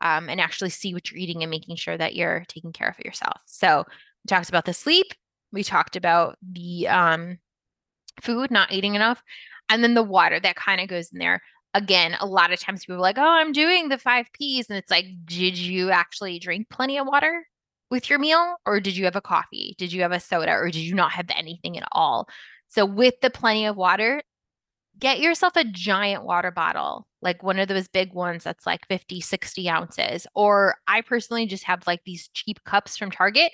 um, 0.00 0.28
and 0.28 0.40
actually 0.40 0.70
see 0.70 0.92
what 0.92 1.10
you're 1.10 1.20
eating 1.20 1.42
and 1.42 1.50
making 1.50 1.76
sure 1.76 1.96
that 1.96 2.14
you're 2.14 2.44
taking 2.48 2.72
care 2.72 2.88
of 2.88 3.04
yourself. 3.04 3.38
So, 3.46 3.84
talked 4.26 4.48
about 4.48 4.64
the 4.64 4.74
sleep, 4.74 5.06
we 5.52 5.62
talked 5.62 5.96
about 5.96 6.36
the 6.42 6.88
um, 6.88 7.38
food, 8.22 8.50
not 8.50 8.72
eating 8.72 8.94
enough, 8.94 9.22
and 9.68 9.82
then 9.82 9.94
the 9.94 10.02
water 10.02 10.40
that 10.40 10.56
kind 10.56 10.80
of 10.80 10.88
goes 10.88 11.10
in 11.12 11.18
there. 11.18 11.42
Again, 11.74 12.16
a 12.20 12.26
lot 12.26 12.52
of 12.52 12.60
times 12.60 12.84
people 12.84 12.96
are 12.96 13.00
like, 13.00 13.18
oh, 13.18 13.22
I'm 13.22 13.52
doing 13.52 13.88
the 13.88 13.98
five 13.98 14.26
P's. 14.32 14.70
And 14.70 14.78
it's 14.78 14.90
like, 14.90 15.06
did 15.26 15.58
you 15.58 15.90
actually 15.90 16.38
drink 16.38 16.68
plenty 16.70 16.98
of 16.98 17.06
water? 17.06 17.44
with 17.90 18.10
your 18.10 18.18
meal 18.18 18.56
or 18.66 18.80
did 18.80 18.96
you 18.96 19.04
have 19.04 19.16
a 19.16 19.20
coffee? 19.20 19.74
Did 19.78 19.92
you 19.92 20.02
have 20.02 20.12
a 20.12 20.20
soda 20.20 20.52
or 20.52 20.66
did 20.66 20.80
you 20.80 20.94
not 20.94 21.12
have 21.12 21.26
anything 21.34 21.78
at 21.78 21.88
all? 21.92 22.28
So 22.68 22.84
with 22.84 23.14
the 23.20 23.30
plenty 23.30 23.66
of 23.66 23.76
water, 23.76 24.22
get 24.98 25.20
yourself 25.20 25.54
a 25.56 25.64
giant 25.64 26.24
water 26.24 26.50
bottle, 26.50 27.06
like 27.22 27.42
one 27.42 27.58
of 27.58 27.68
those 27.68 27.88
big 27.88 28.12
ones 28.12 28.44
that's 28.44 28.66
like 28.66 28.86
50, 28.88 29.20
60 29.20 29.68
ounces. 29.68 30.26
Or 30.34 30.76
I 30.88 31.02
personally 31.02 31.46
just 31.46 31.64
have 31.64 31.86
like 31.86 32.00
these 32.04 32.28
cheap 32.34 32.62
cups 32.64 32.96
from 32.96 33.10
Target. 33.10 33.52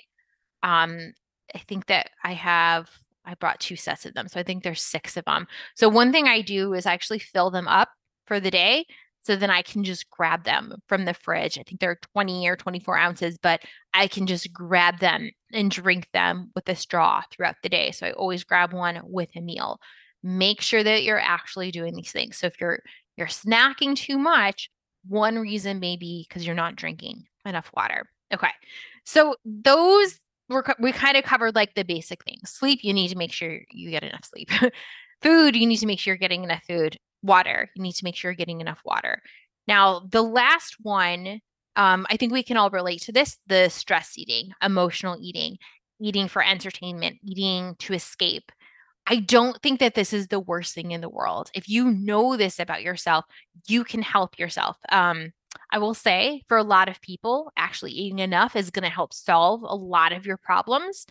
Um, 0.63 1.13
I 1.53 1.59
think 1.59 1.85
that 1.87 2.09
I 2.23 2.33
have 2.33 2.89
I 3.25 3.35
brought 3.35 3.59
two 3.61 3.77
sets 3.77 4.05
of 4.05 4.13
them. 4.13 4.27
So 4.27 4.39
I 4.39 4.43
think 4.43 4.63
there's 4.63 4.81
six 4.81 5.15
of 5.15 5.23
them. 5.25 5.47
So 5.75 5.87
one 5.87 6.11
thing 6.11 6.27
I 6.27 6.41
do 6.41 6.73
is 6.73 6.85
actually 6.85 7.19
fill 7.19 7.51
them 7.51 7.69
up 7.69 7.89
for 8.25 8.41
the 8.41 8.51
day 8.51 8.85
so 9.23 9.37
then 9.37 9.49
I 9.49 9.61
can 9.61 9.85
just 9.85 10.09
grab 10.09 10.43
them 10.43 10.75
from 10.87 11.05
the 11.05 11.13
fridge. 11.13 11.57
I 11.57 11.63
think 11.63 11.79
they're 11.79 11.99
20 12.13 12.47
or 12.47 12.57
24 12.57 12.97
ounces, 12.97 13.37
but 13.37 13.61
I 13.93 14.07
can 14.07 14.27
just 14.27 14.51
grab 14.51 14.99
them 14.99 15.31
and 15.53 15.71
drink 15.71 16.09
them 16.11 16.51
with 16.55 16.67
a 16.67 16.75
straw 16.75 17.23
throughout 17.31 17.55
the 17.63 17.69
day. 17.69 17.91
So 17.91 18.05
I 18.05 18.11
always 18.11 18.43
grab 18.43 18.73
one 18.73 18.99
with 19.05 19.29
a 19.37 19.41
meal. 19.41 19.79
Make 20.23 20.61
sure 20.61 20.83
that 20.83 21.03
you're 21.03 21.19
actually 21.19 21.71
doing 21.71 21.95
these 21.95 22.11
things. 22.11 22.37
So 22.37 22.47
if 22.47 22.59
you're 22.59 22.81
you're 23.15 23.27
snacking 23.27 23.95
too 23.95 24.17
much, 24.17 24.69
one 25.07 25.37
reason 25.39 25.79
may 25.79 25.95
be 25.95 26.25
because 26.27 26.45
you're 26.45 26.55
not 26.55 26.75
drinking 26.75 27.23
enough 27.45 27.69
water. 27.75 28.09
Okay. 28.33 28.51
So 29.05 29.35
those 29.45 30.19
were 30.49 30.65
we 30.79 30.91
kind 30.91 31.17
of 31.17 31.23
covered 31.23 31.55
like 31.55 31.73
the 31.73 31.83
basic 31.83 32.23
things. 32.23 32.49
Sleep, 32.51 32.79
you 32.83 32.93
need 32.93 33.09
to 33.09 33.17
make 33.17 33.31
sure 33.31 33.59
you 33.71 33.89
get 33.89 34.03
enough 34.03 34.25
sleep. 34.25 34.49
food, 35.21 35.55
you 35.55 35.65
need 35.65 35.77
to 35.77 35.85
make 35.85 35.99
sure 35.99 36.13
you're 36.13 36.19
getting 36.19 36.43
enough 36.43 36.63
food 36.67 36.97
water. 37.23 37.69
You 37.75 37.81
need 37.81 37.93
to 37.93 38.03
make 38.03 38.15
sure 38.15 38.31
you're 38.31 38.35
getting 38.35 38.61
enough 38.61 38.81
water. 38.83 39.21
Now, 39.67 40.01
the 40.11 40.21
last 40.21 40.75
one, 40.81 41.39
um, 41.75 42.05
I 42.09 42.17
think 42.17 42.33
we 42.33 42.43
can 42.43 42.57
all 42.57 42.69
relate 42.69 43.01
to 43.03 43.11
this 43.11 43.37
the 43.47 43.69
stress 43.69 44.17
eating, 44.17 44.51
emotional 44.61 45.17
eating, 45.19 45.57
eating 46.01 46.27
for 46.27 46.43
entertainment, 46.43 47.17
eating 47.23 47.75
to 47.79 47.93
escape. 47.93 48.51
I 49.07 49.17
don't 49.17 49.61
think 49.61 49.79
that 49.79 49.95
this 49.95 50.13
is 50.13 50.27
the 50.27 50.39
worst 50.39 50.73
thing 50.73 50.91
in 50.91 51.01
the 51.01 51.09
world. 51.09 51.49
If 51.53 51.67
you 51.67 51.91
know 51.91 52.37
this 52.37 52.59
about 52.59 52.83
yourself, 52.83 53.25
you 53.67 53.83
can 53.83 54.01
help 54.01 54.39
yourself. 54.39 54.77
Um, 54.91 55.33
I 55.73 55.79
will 55.79 55.93
say 55.93 56.43
for 56.47 56.55
a 56.55 56.63
lot 56.63 56.87
of 56.87 57.01
people, 57.01 57.51
actually 57.57 57.91
eating 57.91 58.19
enough 58.19 58.55
is 58.55 58.69
going 58.69 58.83
to 58.83 58.89
help 58.89 59.13
solve 59.13 59.63
a 59.63 59.75
lot 59.75 60.13
of 60.13 60.25
your 60.25 60.37
problems 60.37 61.05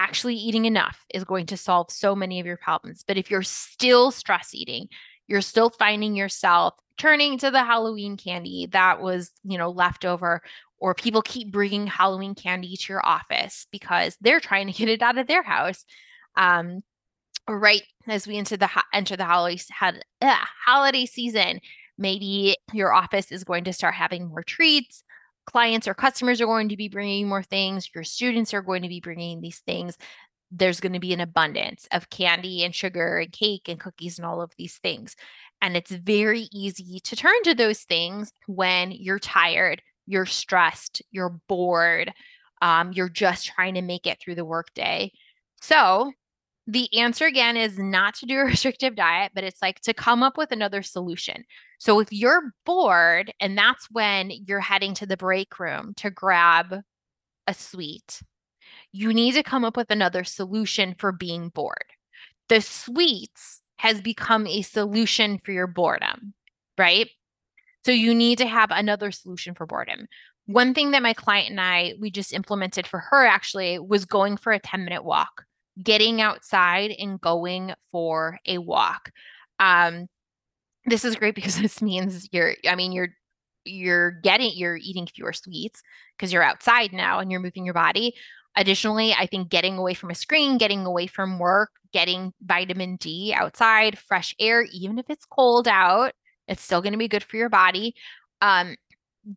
actually 0.00 0.34
eating 0.34 0.64
enough 0.64 1.04
is 1.12 1.24
going 1.24 1.44
to 1.46 1.56
solve 1.56 1.90
so 1.90 2.16
many 2.16 2.40
of 2.40 2.46
your 2.46 2.56
problems. 2.56 3.04
But 3.06 3.18
if 3.18 3.30
you're 3.30 3.42
still 3.42 4.10
stress 4.10 4.54
eating, 4.54 4.88
you're 5.28 5.42
still 5.42 5.68
finding 5.68 6.16
yourself 6.16 6.74
turning 6.96 7.38
to 7.38 7.50
the 7.50 7.62
Halloween 7.62 8.16
candy 8.16 8.66
that 8.72 9.00
was, 9.00 9.30
you 9.44 9.58
know, 9.58 9.70
left 9.70 10.06
over 10.06 10.42
or 10.78 10.94
people 10.94 11.20
keep 11.20 11.52
bringing 11.52 11.86
Halloween 11.86 12.34
candy 12.34 12.76
to 12.76 12.92
your 12.92 13.06
office 13.06 13.66
because 13.70 14.16
they're 14.22 14.40
trying 14.40 14.66
to 14.68 14.72
get 14.72 14.88
it 14.88 15.02
out 15.02 15.18
of 15.18 15.26
their 15.26 15.42
house. 15.42 15.84
Um, 16.34 16.80
right 17.48 17.82
as 18.06 18.26
we 18.26 18.36
enter 18.36 18.56
the 18.56 18.70
enter 18.94 19.16
the 19.16 19.24
holiday 19.24 19.60
had 19.70 20.02
holiday 20.64 21.04
season, 21.04 21.60
maybe 22.00 22.56
your 22.72 22.92
office 22.92 23.30
is 23.30 23.44
going 23.44 23.64
to 23.64 23.72
start 23.72 23.94
having 23.94 24.28
more 24.28 24.42
treats. 24.42 25.04
Clients 25.46 25.86
or 25.86 25.94
customers 25.94 26.40
are 26.40 26.46
going 26.46 26.68
to 26.70 26.76
be 26.76 26.88
bringing 26.88 27.28
more 27.28 27.42
things. 27.42 27.88
Your 27.94 28.04
students 28.04 28.52
are 28.54 28.62
going 28.62 28.82
to 28.82 28.88
be 28.88 29.00
bringing 29.00 29.40
these 29.40 29.60
things 29.60 29.96
there's 30.50 30.80
going 30.80 30.92
to 30.92 31.00
be 31.00 31.12
an 31.12 31.20
abundance 31.20 31.86
of 31.92 32.10
candy 32.10 32.64
and 32.64 32.74
sugar 32.74 33.18
and 33.18 33.32
cake 33.32 33.68
and 33.68 33.78
cookies 33.78 34.18
and 34.18 34.26
all 34.26 34.42
of 34.42 34.52
these 34.58 34.78
things. 34.78 35.14
And 35.62 35.76
it's 35.76 35.92
very 35.92 36.48
easy 36.52 37.00
to 37.00 37.16
turn 37.16 37.42
to 37.44 37.54
those 37.54 37.82
things 37.82 38.32
when 38.46 38.90
you're 38.90 39.18
tired, 39.18 39.82
you're 40.06 40.26
stressed, 40.26 41.02
you're 41.10 41.38
bored, 41.48 42.12
um, 42.62 42.92
you're 42.92 43.08
just 43.08 43.46
trying 43.46 43.74
to 43.74 43.82
make 43.82 44.06
it 44.06 44.18
through 44.20 44.34
the 44.34 44.44
workday. 44.44 45.12
So, 45.60 46.12
the 46.70 46.88
answer 46.98 47.26
again 47.26 47.56
is 47.56 47.78
not 47.78 48.14
to 48.16 48.26
do 48.26 48.38
a 48.38 48.44
restrictive 48.46 48.96
diet, 48.96 49.32
but 49.34 49.44
it's 49.44 49.62
like 49.62 49.80
to 49.80 49.94
come 49.94 50.22
up 50.22 50.36
with 50.36 50.52
another 50.52 50.82
solution. 50.82 51.44
So, 51.78 52.00
if 52.00 52.08
you're 52.12 52.52
bored 52.64 53.32
and 53.40 53.56
that's 53.56 53.88
when 53.90 54.30
you're 54.46 54.60
heading 54.60 54.94
to 54.94 55.06
the 55.06 55.16
break 55.16 55.58
room 55.58 55.94
to 55.96 56.10
grab 56.10 56.82
a 57.46 57.54
sweet 57.54 58.20
you 58.92 59.12
need 59.12 59.34
to 59.34 59.42
come 59.42 59.64
up 59.64 59.76
with 59.76 59.90
another 59.90 60.24
solution 60.24 60.94
for 60.98 61.12
being 61.12 61.48
bored. 61.48 61.76
The 62.48 62.60
sweets 62.60 63.62
has 63.76 64.00
become 64.00 64.46
a 64.46 64.62
solution 64.62 65.40
for 65.44 65.52
your 65.52 65.66
boredom, 65.66 66.34
right? 66.76 67.08
So 67.84 67.92
you 67.92 68.14
need 68.14 68.38
to 68.38 68.46
have 68.46 68.70
another 68.70 69.10
solution 69.10 69.54
for 69.54 69.66
boredom. 69.66 70.06
One 70.46 70.74
thing 70.74 70.90
that 70.90 71.02
my 71.02 71.14
client 71.14 71.50
and 71.50 71.60
I 71.60 71.94
we 72.00 72.10
just 72.10 72.32
implemented 72.32 72.86
for 72.86 72.98
her 72.98 73.24
actually 73.24 73.78
was 73.78 74.04
going 74.04 74.36
for 74.36 74.52
a 74.52 74.58
10 74.58 74.84
minute 74.84 75.04
walk, 75.04 75.44
getting 75.82 76.20
outside 76.20 76.92
and 76.98 77.20
going 77.20 77.72
for 77.90 78.38
a 78.46 78.58
walk. 78.58 79.10
Um, 79.58 80.08
this 80.86 81.04
is 81.04 81.16
great 81.16 81.34
because 81.34 81.56
this 81.60 81.82
means 81.82 82.28
you're 82.32 82.54
I 82.66 82.74
mean 82.74 82.92
you're 82.92 83.10
you're 83.64 84.10
getting 84.10 84.52
you're 84.54 84.76
eating 84.76 85.06
fewer 85.06 85.32
sweets 85.32 85.82
because 86.16 86.32
you're 86.32 86.42
outside 86.42 86.92
now 86.92 87.18
and 87.18 87.30
you're 87.30 87.40
moving 87.40 87.64
your 87.64 87.74
body 87.74 88.14
Additionally, 88.56 89.12
I 89.12 89.26
think 89.26 89.48
getting 89.48 89.78
away 89.78 89.94
from 89.94 90.10
a 90.10 90.14
screen, 90.14 90.58
getting 90.58 90.84
away 90.84 91.06
from 91.06 91.38
work, 91.38 91.70
getting 91.92 92.32
vitamin 92.42 92.96
D 92.96 93.32
outside, 93.36 93.98
fresh 93.98 94.34
air, 94.40 94.66
even 94.72 94.98
if 94.98 95.06
it's 95.08 95.24
cold 95.24 95.68
out, 95.68 96.12
it's 96.48 96.62
still 96.62 96.82
going 96.82 96.92
to 96.92 96.98
be 96.98 97.08
good 97.08 97.22
for 97.22 97.36
your 97.36 97.48
body. 97.48 97.94
Um, 98.40 98.76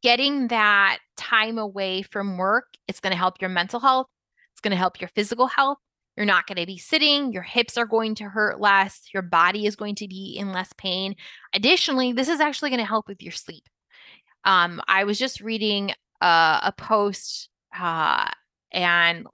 getting 0.02 0.48
that 0.48 0.98
time 1.16 1.60
away 1.60 2.02
from 2.02 2.38
work, 2.38 2.66
it's 2.88 3.00
going 3.00 3.12
to 3.12 3.18
help 3.18 3.40
your 3.40 3.50
mental 3.52 3.80
health. 3.80 4.08
It's 4.54 4.62
going 4.62 4.72
to 4.72 4.78
help 4.78 5.00
your 5.00 5.10
physical 5.10 5.48
health. 5.48 5.78
You're 6.16 6.26
not 6.26 6.46
going 6.46 6.58
to 6.58 6.66
be 6.66 6.78
sitting. 6.78 7.32
Your 7.34 7.44
hips 7.44 7.78
are 7.78 7.86
going 7.86 8.16
to 8.16 8.26
hurt 8.26 8.60
less. 8.60 9.02
Your 9.14 9.24
body 9.24 9.66
is 9.66 9.76
going 9.76 9.96
to 9.96 10.08
be 10.08 10.36
in 10.38 10.52
less 10.52 10.72
pain. 10.78 11.16
Additionally, 11.54 12.14
this 12.14 12.28
is 12.30 12.40
actually 12.40 12.70
going 12.70 12.80
to 12.80 12.86
help 12.86 13.08
with 13.08 13.22
your 13.22 13.32
sleep. 13.32 13.64
Um, 14.46 14.82
I 14.88 15.06
was 15.06 15.18
just 15.18 15.42
reading 15.42 15.92
uh, 16.22 16.60
a 16.64 16.74
post 16.78 17.50
uh, 17.78 18.30
and 18.72 19.26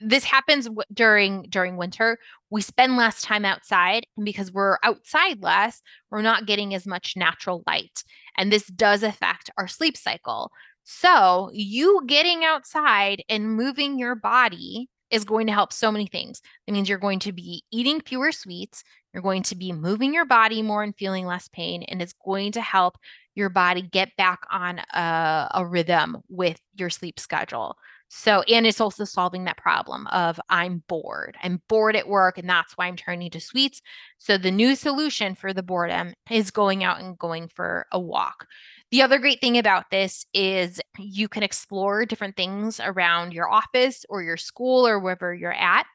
this 0.00 0.24
happens 0.24 0.64
w- 0.64 0.82
during 0.92 1.42
during 1.44 1.76
winter 1.76 2.18
we 2.50 2.60
spend 2.60 2.96
less 2.96 3.22
time 3.22 3.44
outside 3.44 4.04
and 4.16 4.24
because 4.24 4.52
we're 4.52 4.78
outside 4.82 5.40
less 5.42 5.80
we're 6.10 6.22
not 6.22 6.46
getting 6.46 6.74
as 6.74 6.86
much 6.86 7.14
natural 7.16 7.62
light 7.66 8.02
and 8.36 8.52
this 8.52 8.66
does 8.66 9.02
affect 9.02 9.50
our 9.58 9.68
sleep 9.68 9.96
cycle 9.96 10.50
so 10.82 11.50
you 11.52 12.02
getting 12.06 12.44
outside 12.44 13.22
and 13.28 13.54
moving 13.54 13.98
your 13.98 14.16
body 14.16 14.88
is 15.12 15.24
going 15.24 15.46
to 15.46 15.52
help 15.52 15.72
so 15.72 15.92
many 15.92 16.08
things. 16.08 16.42
It 16.66 16.72
means 16.72 16.88
you're 16.88 16.98
going 16.98 17.20
to 17.20 17.32
be 17.32 17.62
eating 17.70 18.00
fewer 18.00 18.32
sweets 18.32 18.82
you're 19.12 19.22
going 19.22 19.42
to 19.42 19.54
be 19.56 19.72
moving 19.72 20.14
your 20.14 20.24
body 20.24 20.62
more 20.62 20.82
and 20.82 20.96
feeling 20.96 21.26
less 21.26 21.48
pain 21.48 21.82
and 21.84 22.00
it's 22.00 22.14
going 22.24 22.52
to 22.52 22.60
help 22.60 22.96
your 23.34 23.48
body 23.48 23.82
get 23.82 24.14
back 24.16 24.40
on 24.50 24.78
a, 24.78 25.48
a 25.54 25.66
rhythm 25.66 26.18
with 26.28 26.60
your 26.76 26.90
sleep 26.90 27.18
schedule 27.20 27.76
So, 28.14 28.42
and 28.42 28.66
it's 28.66 28.80
also 28.80 29.06
solving 29.06 29.44
that 29.44 29.56
problem 29.56 30.06
of 30.08 30.38
I'm 30.50 30.82
bored. 30.86 31.34
I'm 31.42 31.62
bored 31.66 31.96
at 31.96 32.06
work, 32.06 32.36
and 32.36 32.46
that's 32.46 32.74
why 32.74 32.86
I'm 32.86 32.94
turning 32.94 33.30
to 33.30 33.40
sweets. 33.40 33.80
So, 34.18 34.36
the 34.36 34.50
new 34.50 34.76
solution 34.76 35.34
for 35.34 35.54
the 35.54 35.62
boredom 35.62 36.12
is 36.30 36.50
going 36.50 36.84
out 36.84 37.00
and 37.00 37.18
going 37.18 37.48
for 37.48 37.86
a 37.90 37.98
walk. 37.98 38.46
The 38.90 39.00
other 39.00 39.18
great 39.18 39.40
thing 39.40 39.56
about 39.56 39.90
this 39.90 40.26
is 40.34 40.78
you 40.98 41.26
can 41.26 41.42
explore 41.42 42.04
different 42.04 42.36
things 42.36 42.80
around 42.80 43.32
your 43.32 43.50
office 43.50 44.04
or 44.10 44.22
your 44.22 44.36
school 44.36 44.86
or 44.86 44.98
wherever 44.98 45.34
you're 45.34 45.50
at. 45.50 45.86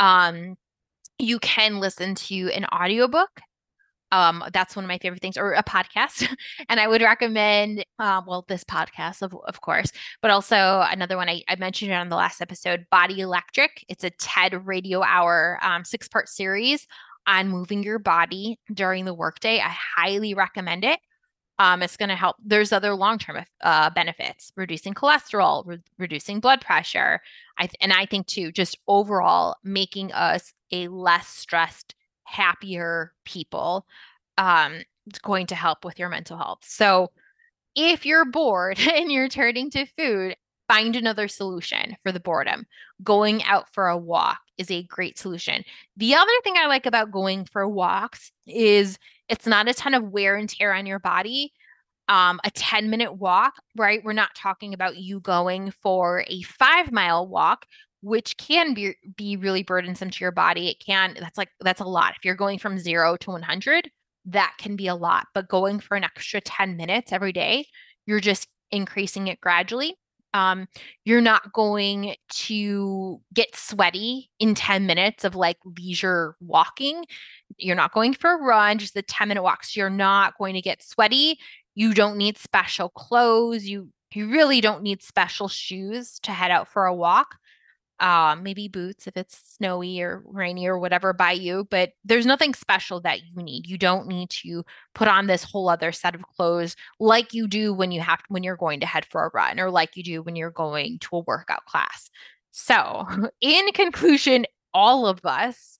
Um, 0.00 0.56
you 1.20 1.38
can 1.38 1.78
listen 1.78 2.16
to 2.16 2.50
an 2.50 2.64
audiobook 2.64 3.30
um 4.12 4.42
that's 4.52 4.74
one 4.74 4.84
of 4.84 4.88
my 4.88 4.98
favorite 4.98 5.20
things 5.20 5.36
or 5.36 5.52
a 5.52 5.62
podcast 5.62 6.26
and 6.68 6.80
i 6.80 6.88
would 6.88 7.02
recommend 7.02 7.84
uh, 7.98 8.20
well 8.26 8.44
this 8.48 8.64
podcast 8.64 9.22
of, 9.22 9.34
of 9.46 9.60
course 9.60 9.92
but 10.22 10.30
also 10.30 10.84
another 10.90 11.16
one 11.16 11.28
I, 11.28 11.42
I 11.48 11.56
mentioned 11.56 11.92
it 11.92 11.94
on 11.94 12.08
the 12.08 12.16
last 12.16 12.40
episode 12.40 12.86
body 12.90 13.20
electric. 13.20 13.84
It's 13.88 14.04
a 14.04 14.10
ted 14.10 14.66
radio 14.66 15.02
hour 15.02 15.58
um, 15.62 15.84
six 15.84 16.08
part 16.08 16.28
series 16.28 16.86
on 17.26 17.48
moving 17.48 17.82
your 17.82 17.98
body 17.98 18.58
during 18.72 19.04
the 19.04 19.14
workday. 19.14 19.60
I 19.60 19.74
highly 19.96 20.34
recommend 20.34 20.84
it. 20.84 20.98
Um, 21.58 21.82
it's 21.82 21.96
going 21.96 22.08
to 22.08 22.14
help 22.16 22.36
there's 22.44 22.72
other 22.72 22.94
long-term 22.94 23.44
uh, 23.62 23.90
benefits 23.90 24.52
reducing 24.56 24.94
cholesterol 24.94 25.64
re- 25.66 25.82
reducing 25.98 26.40
blood 26.40 26.60
pressure. 26.60 27.20
I 27.58 27.62
th- 27.62 27.76
and 27.80 27.92
i 27.92 28.06
think 28.06 28.28
too 28.28 28.52
just 28.52 28.78
overall 28.86 29.56
making 29.64 30.12
us 30.12 30.52
a 30.70 30.86
less 30.88 31.26
stressed 31.26 31.94
happier 32.28 33.12
people 33.24 33.86
um, 34.38 34.82
it's 35.06 35.18
going 35.18 35.46
to 35.48 35.54
help 35.54 35.84
with 35.84 35.98
your 35.98 36.08
mental 36.08 36.38
health. 36.38 36.60
So 36.62 37.10
if 37.74 38.06
you're 38.06 38.24
bored 38.24 38.78
and 38.94 39.12
you're 39.12 39.28
turning 39.28 39.70
to 39.72 39.86
food, 39.98 40.36
find 40.68 40.96
another 40.96 41.28
solution 41.28 41.96
for 42.02 42.12
the 42.12 42.20
boredom. 42.20 42.66
Going 43.02 43.42
out 43.44 43.72
for 43.72 43.88
a 43.88 43.96
walk 43.96 44.38
is 44.56 44.70
a 44.70 44.84
great 44.84 45.18
solution. 45.18 45.64
The 45.96 46.14
other 46.14 46.30
thing 46.44 46.54
I 46.56 46.66
like 46.66 46.86
about 46.86 47.10
going 47.10 47.44
for 47.46 47.66
walks 47.68 48.32
is 48.46 48.98
it's 49.28 49.46
not 49.46 49.68
a 49.68 49.74
ton 49.74 49.94
of 49.94 50.10
wear 50.10 50.36
and 50.36 50.48
tear 50.48 50.72
on 50.72 50.86
your 50.86 50.98
body. 50.98 51.52
Um, 52.08 52.40
a 52.42 52.50
10 52.50 52.88
minute 52.88 53.14
walk, 53.14 53.54
right? 53.76 54.02
We're 54.02 54.14
not 54.14 54.34
talking 54.34 54.72
about 54.72 54.96
you 54.96 55.20
going 55.20 55.72
for 55.72 56.24
a 56.26 56.40
five 56.40 56.90
mile 56.90 57.26
walk 57.28 57.66
which 58.02 58.36
can 58.36 58.74
be 58.74 58.94
be 59.16 59.36
really 59.36 59.62
burdensome 59.62 60.10
to 60.10 60.24
your 60.24 60.32
body. 60.32 60.68
It 60.68 60.82
can 60.84 61.16
that's 61.18 61.38
like 61.38 61.50
that's 61.60 61.80
a 61.80 61.84
lot. 61.84 62.14
If 62.16 62.24
you're 62.24 62.34
going 62.34 62.58
from 62.58 62.78
0 62.78 63.16
to 63.18 63.30
100, 63.30 63.90
that 64.26 64.54
can 64.58 64.76
be 64.76 64.86
a 64.86 64.94
lot, 64.94 65.26
but 65.34 65.48
going 65.48 65.80
for 65.80 65.96
an 65.96 66.04
extra 66.04 66.40
10 66.40 66.76
minutes 66.76 67.12
every 67.12 67.32
day, 67.32 67.66
you're 68.06 68.20
just 68.20 68.48
increasing 68.70 69.28
it 69.28 69.40
gradually. 69.40 69.96
Um, 70.34 70.68
you're 71.04 71.22
not 71.22 71.52
going 71.54 72.14
to 72.28 73.20
get 73.32 73.56
sweaty 73.56 74.30
in 74.38 74.54
10 74.54 74.86
minutes 74.86 75.24
of 75.24 75.34
like 75.34 75.56
leisure 75.64 76.36
walking. 76.40 77.04
You're 77.56 77.76
not 77.76 77.94
going 77.94 78.12
for 78.12 78.34
a 78.34 78.42
run, 78.42 78.78
just 78.78 78.92
the 78.92 79.02
10 79.02 79.28
minute 79.28 79.42
walks. 79.42 79.74
You're 79.74 79.88
not 79.88 80.36
going 80.36 80.54
to 80.54 80.60
get 80.60 80.82
sweaty. 80.82 81.38
You 81.74 81.94
don't 81.94 82.18
need 82.18 82.36
special 82.36 82.90
clothes. 82.90 83.66
You 83.66 83.88
you 84.14 84.30
really 84.30 84.60
don't 84.60 84.82
need 84.82 85.02
special 85.02 85.48
shoes 85.48 86.18
to 86.20 86.32
head 86.32 86.50
out 86.50 86.68
for 86.68 86.86
a 86.86 86.94
walk 86.94 87.36
um, 88.00 88.42
maybe 88.42 88.68
boots 88.68 89.06
if 89.06 89.16
it's 89.16 89.40
snowy 89.56 90.00
or 90.00 90.22
rainy 90.26 90.66
or 90.66 90.78
whatever 90.78 91.12
by 91.12 91.32
you, 91.32 91.66
but 91.70 91.92
there's 92.04 92.26
nothing 92.26 92.54
special 92.54 93.00
that 93.00 93.22
you 93.22 93.42
need. 93.42 93.66
You 93.66 93.76
don't 93.76 94.06
need 94.06 94.30
to 94.30 94.64
put 94.94 95.08
on 95.08 95.26
this 95.26 95.42
whole 95.42 95.68
other 95.68 95.90
set 95.90 96.14
of 96.14 96.22
clothes 96.22 96.76
like 97.00 97.34
you 97.34 97.48
do 97.48 97.74
when 97.74 97.90
you 97.90 98.00
have 98.00 98.20
when 98.28 98.42
you're 98.42 98.56
going 98.56 98.80
to 98.80 98.86
head 98.86 99.04
for 99.06 99.24
a 99.24 99.30
run 99.34 99.58
or 99.58 99.70
like 99.70 99.96
you 99.96 100.02
do 100.02 100.22
when 100.22 100.36
you're 100.36 100.50
going 100.50 100.98
to 101.00 101.16
a 101.16 101.20
workout 101.20 101.64
class. 101.64 102.10
So, 102.52 103.06
in 103.40 103.72
conclusion, 103.72 104.46
all 104.72 105.06
of 105.06 105.24
us, 105.24 105.78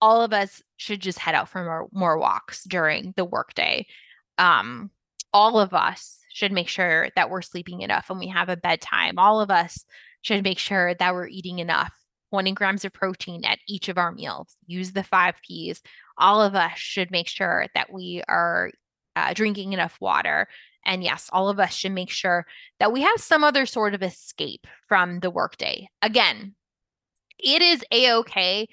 all 0.00 0.22
of 0.22 0.32
us 0.32 0.62
should 0.76 1.00
just 1.00 1.18
head 1.18 1.34
out 1.34 1.48
for 1.48 1.64
more, 1.64 1.88
more 1.92 2.18
walks 2.18 2.64
during 2.64 3.12
the 3.16 3.24
workday. 3.24 3.86
Um, 4.38 4.90
all 5.32 5.58
of 5.58 5.74
us 5.74 6.18
should 6.32 6.52
make 6.52 6.68
sure 6.68 7.08
that 7.16 7.30
we're 7.30 7.42
sleeping 7.42 7.82
enough 7.82 8.08
and 8.08 8.18
we 8.18 8.28
have 8.28 8.48
a 8.48 8.56
bedtime. 8.56 9.18
All 9.18 9.40
of 9.40 9.50
us 9.50 9.84
should 10.22 10.42
make 10.42 10.58
sure 10.58 10.94
that 10.94 11.14
we're 11.14 11.28
eating 11.28 11.58
enough 11.58 11.92
20 12.30 12.52
grams 12.52 12.84
of 12.84 12.92
protein 12.92 13.44
at 13.44 13.58
each 13.66 13.88
of 13.88 13.98
our 13.98 14.12
meals. 14.12 14.56
Use 14.66 14.92
the 14.92 15.02
five 15.02 15.34
P's. 15.46 15.80
All 16.18 16.42
of 16.42 16.54
us 16.54 16.72
should 16.76 17.10
make 17.10 17.28
sure 17.28 17.66
that 17.74 17.92
we 17.92 18.22
are 18.28 18.70
uh, 19.16 19.32
drinking 19.32 19.72
enough 19.72 19.96
water. 20.00 20.48
And 20.84 21.02
yes, 21.02 21.28
all 21.32 21.48
of 21.48 21.58
us 21.58 21.74
should 21.74 21.92
make 21.92 22.10
sure 22.10 22.46
that 22.80 22.92
we 22.92 23.02
have 23.02 23.18
some 23.18 23.44
other 23.44 23.66
sort 23.66 23.94
of 23.94 24.02
escape 24.02 24.66
from 24.88 25.20
the 25.20 25.30
workday. 25.30 25.88
Again, 26.02 26.54
it 27.38 27.62
is 27.62 27.84
a 27.92 28.12
okay 28.14 28.68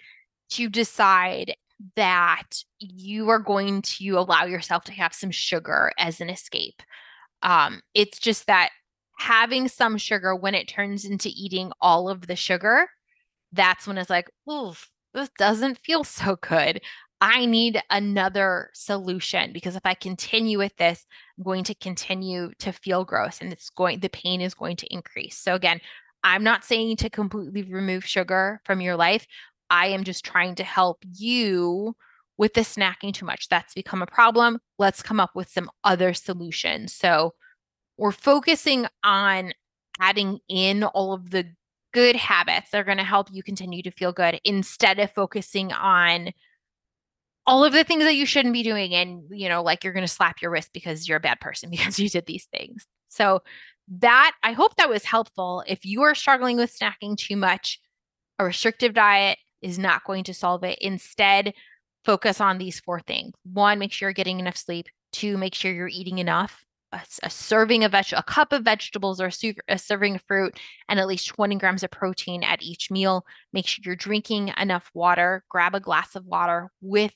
to 0.52 0.70
decide 0.70 1.56
that 1.96 2.64
you 2.80 3.30
are 3.30 3.40
going 3.40 3.82
to 3.82 4.12
allow 4.12 4.46
yourself 4.46 4.86
to 4.86 4.94
have 4.94 5.14
some 5.14 5.32
sugar 5.32 5.92
as 5.98 6.22
an 6.22 6.30
escape. 6.30 6.82
Um, 7.42 7.82
it's 7.94 8.18
just 8.20 8.48
that 8.48 8.70
having 9.18 9.68
some 9.68 9.98
sugar 9.98 10.36
when 10.36 10.56
it 10.56 10.68
turns 10.68 11.06
into 11.06 11.30
eating 11.30 11.72
all 11.82 12.10
of 12.10 12.28
the 12.28 12.36
sugar, 12.36 12.88
that's 13.52 13.88
when 13.88 13.98
it's 13.98 14.10
like, 14.10 14.30
oof, 14.50 14.90
this 15.14 15.30
doesn't 15.38 15.80
feel 15.80 16.04
so 16.04 16.36
good. 16.42 16.82
I 17.22 17.46
need 17.46 17.82
another 17.90 18.70
solution 18.74 19.54
because 19.54 19.76
if 19.76 19.86
I 19.86 19.94
continue 19.94 20.58
with 20.58 20.76
this, 20.76 21.06
I'm 21.38 21.44
going 21.44 21.64
to 21.66 21.76
continue 21.76 22.52
to 22.60 22.74
feel 22.74 23.06
gross 23.06 23.40
and 23.40 23.54
it's 23.54 23.70
going, 23.70 24.00
the 24.00 24.10
pain 24.10 24.42
is 24.42 24.54
going 24.54 24.76
to 24.78 24.94
increase. 24.94 25.38
So, 25.38 25.56
again, 25.56 25.80
I'm 26.24 26.44
not 26.44 26.66
saying 26.66 26.98
to 26.98 27.10
completely 27.10 27.64
remove 27.64 28.06
sugar 28.06 28.60
from 28.66 28.82
your 28.82 28.98
life. 28.98 29.26
I 29.70 29.88
am 29.88 30.04
just 30.04 30.26
trying 30.26 30.56
to 30.56 30.64
help 30.64 30.98
you 31.10 31.96
with 32.38 32.54
the 32.54 32.62
snacking 32.62 33.14
too 33.14 33.26
much. 33.26 33.48
That's 33.48 33.74
become 33.74 34.02
a 34.02 34.08
problem. 34.08 34.60
Let's 34.78 35.02
come 35.02 35.20
up 35.20 35.32
with 35.36 35.50
some 35.50 35.72
other 35.84 36.14
solutions. 36.14 36.94
So, 36.94 37.34
we're 37.98 38.12
focusing 38.12 38.86
on 39.04 39.54
adding 40.00 40.40
in 40.50 40.84
all 40.84 41.14
of 41.14 41.32
the 41.32 41.46
good 41.94 42.16
habits 42.16 42.72
that 42.72 42.80
are 42.80 42.84
going 42.84 42.98
to 42.98 43.04
help 43.04 43.30
you 43.32 43.42
continue 43.42 43.82
to 43.82 43.92
feel 43.92 44.12
good 44.12 44.40
instead 44.44 45.00
of 45.00 45.12
focusing 45.14 45.72
on 45.72 46.32
all 47.48 47.64
of 47.64 47.74
the 47.74 47.84
things 47.84 48.04
that 48.04 48.16
you 48.16 48.26
shouldn't 48.26 48.54
be 48.54 48.64
doing 48.64 48.94
and 48.94 49.24
you 49.30 49.48
know 49.48 49.62
like 49.62 49.84
you're 49.84 49.94
going 49.94 50.06
to 50.06 50.12
slap 50.12 50.42
your 50.42 50.52
wrist 50.52 50.72
because 50.74 51.08
you're 51.08 51.18
a 51.18 51.22
bad 51.22 51.40
person 51.40 51.70
because 51.72 51.98
you 52.00 52.10
did 52.10 52.26
these 52.26 52.48
things. 52.52 52.86
So 53.08 53.42
that 54.00 54.34
i 54.44 54.52
hope 54.52 54.76
that 54.76 54.90
was 54.90 55.06
helpful. 55.06 55.64
If 55.68 55.86
you 55.86 56.02
are 56.02 56.16
struggling 56.16 56.58
with 56.58 56.78
snacking 56.78 57.18
too 57.18 57.38
much 57.38 57.80
a 58.40 58.46
restrictive 58.46 58.94
diet 58.94 59.38
is 59.62 59.80
not 59.80 60.04
going 60.04 60.26
to 60.26 60.34
solve 60.34 60.64
it. 60.64 60.78
Instead 60.82 61.54
focus 62.04 62.42
on 62.42 62.58
these 62.58 62.80
four 62.82 63.00
things. 63.00 63.34
One 63.44 63.80
make 63.80 63.94
sure 63.94 64.10
you're 64.10 64.14
getting 64.14 64.40
enough 64.40 64.58
sleep. 64.58 64.88
Two 65.14 65.38
make 65.38 65.56
sure 65.56 65.72
you're 65.72 65.88
eating 65.88 66.18
enough 66.18 66.65
a, 66.92 67.02
a 67.24 67.30
serving 67.30 67.84
of 67.84 67.92
veg, 67.92 68.08
a 68.14 68.24
cup 68.24 68.54
of 68.54 68.64
vegetables 68.64 69.20
or 69.20 69.28
a, 69.28 69.32
su- 69.32 69.54
a 69.68 69.78
serving 69.78 70.16
of 70.16 70.24
fruit, 70.28 70.58
and 70.90 71.00
at 71.00 71.08
least 71.08 71.28
20 71.28 71.56
grams 71.56 71.84
of 71.84 71.92
protein 71.92 72.44
at 72.44 72.62
each 72.62 72.92
meal. 72.92 73.26
Make 73.54 73.68
sure 73.68 73.82
you're 73.86 73.96
drinking 73.96 74.52
enough 74.58 74.90
water. 74.94 75.44
Grab 75.50 75.76
a 75.76 75.80
glass 75.80 76.16
of 76.16 76.26
water 76.26 76.72
with 76.82 77.14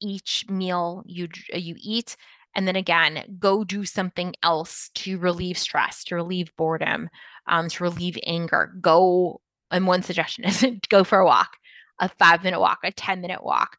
each 0.00 0.44
meal 0.48 1.02
you 1.06 1.28
you 1.52 1.74
eat 1.78 2.16
and 2.54 2.66
then 2.66 2.76
again 2.76 3.36
go 3.38 3.64
do 3.64 3.84
something 3.84 4.34
else 4.42 4.90
to 4.94 5.18
relieve 5.18 5.58
stress 5.58 6.04
to 6.04 6.14
relieve 6.14 6.54
boredom 6.56 7.08
um, 7.46 7.68
to 7.68 7.84
relieve 7.84 8.18
anger 8.26 8.74
go 8.80 9.40
and 9.70 9.86
one 9.86 10.02
suggestion 10.02 10.44
is 10.44 10.64
go 10.88 11.04
for 11.04 11.18
a 11.18 11.24
walk 11.24 11.56
a 12.00 12.08
five 12.08 12.42
minute 12.44 12.60
walk 12.60 12.78
a 12.84 12.92
10 12.92 13.20
minute 13.20 13.42
walk 13.42 13.78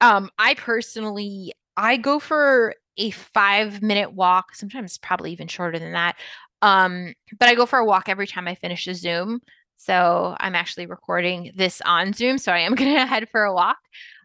um, 0.00 0.30
i 0.38 0.54
personally 0.54 1.52
i 1.76 1.96
go 1.96 2.18
for 2.18 2.74
a 2.96 3.10
five 3.10 3.82
minute 3.82 4.12
walk, 4.12 4.54
sometimes 4.54 4.98
probably 4.98 5.32
even 5.32 5.48
shorter 5.48 5.78
than 5.78 5.92
that. 5.92 6.16
Um, 6.62 7.14
but 7.38 7.48
I 7.48 7.54
go 7.54 7.66
for 7.66 7.78
a 7.78 7.84
walk 7.84 8.08
every 8.08 8.26
time 8.26 8.48
I 8.48 8.54
finish 8.54 8.86
a 8.86 8.94
Zoom. 8.94 9.40
So 9.76 10.36
I'm 10.40 10.54
actually 10.54 10.86
recording 10.86 11.52
this 11.54 11.82
on 11.84 12.12
Zoom. 12.12 12.38
So 12.38 12.52
I 12.52 12.60
am 12.60 12.74
going 12.76 12.94
to 12.94 13.06
head 13.06 13.28
for 13.28 13.44
a 13.44 13.54
walk 13.54 13.78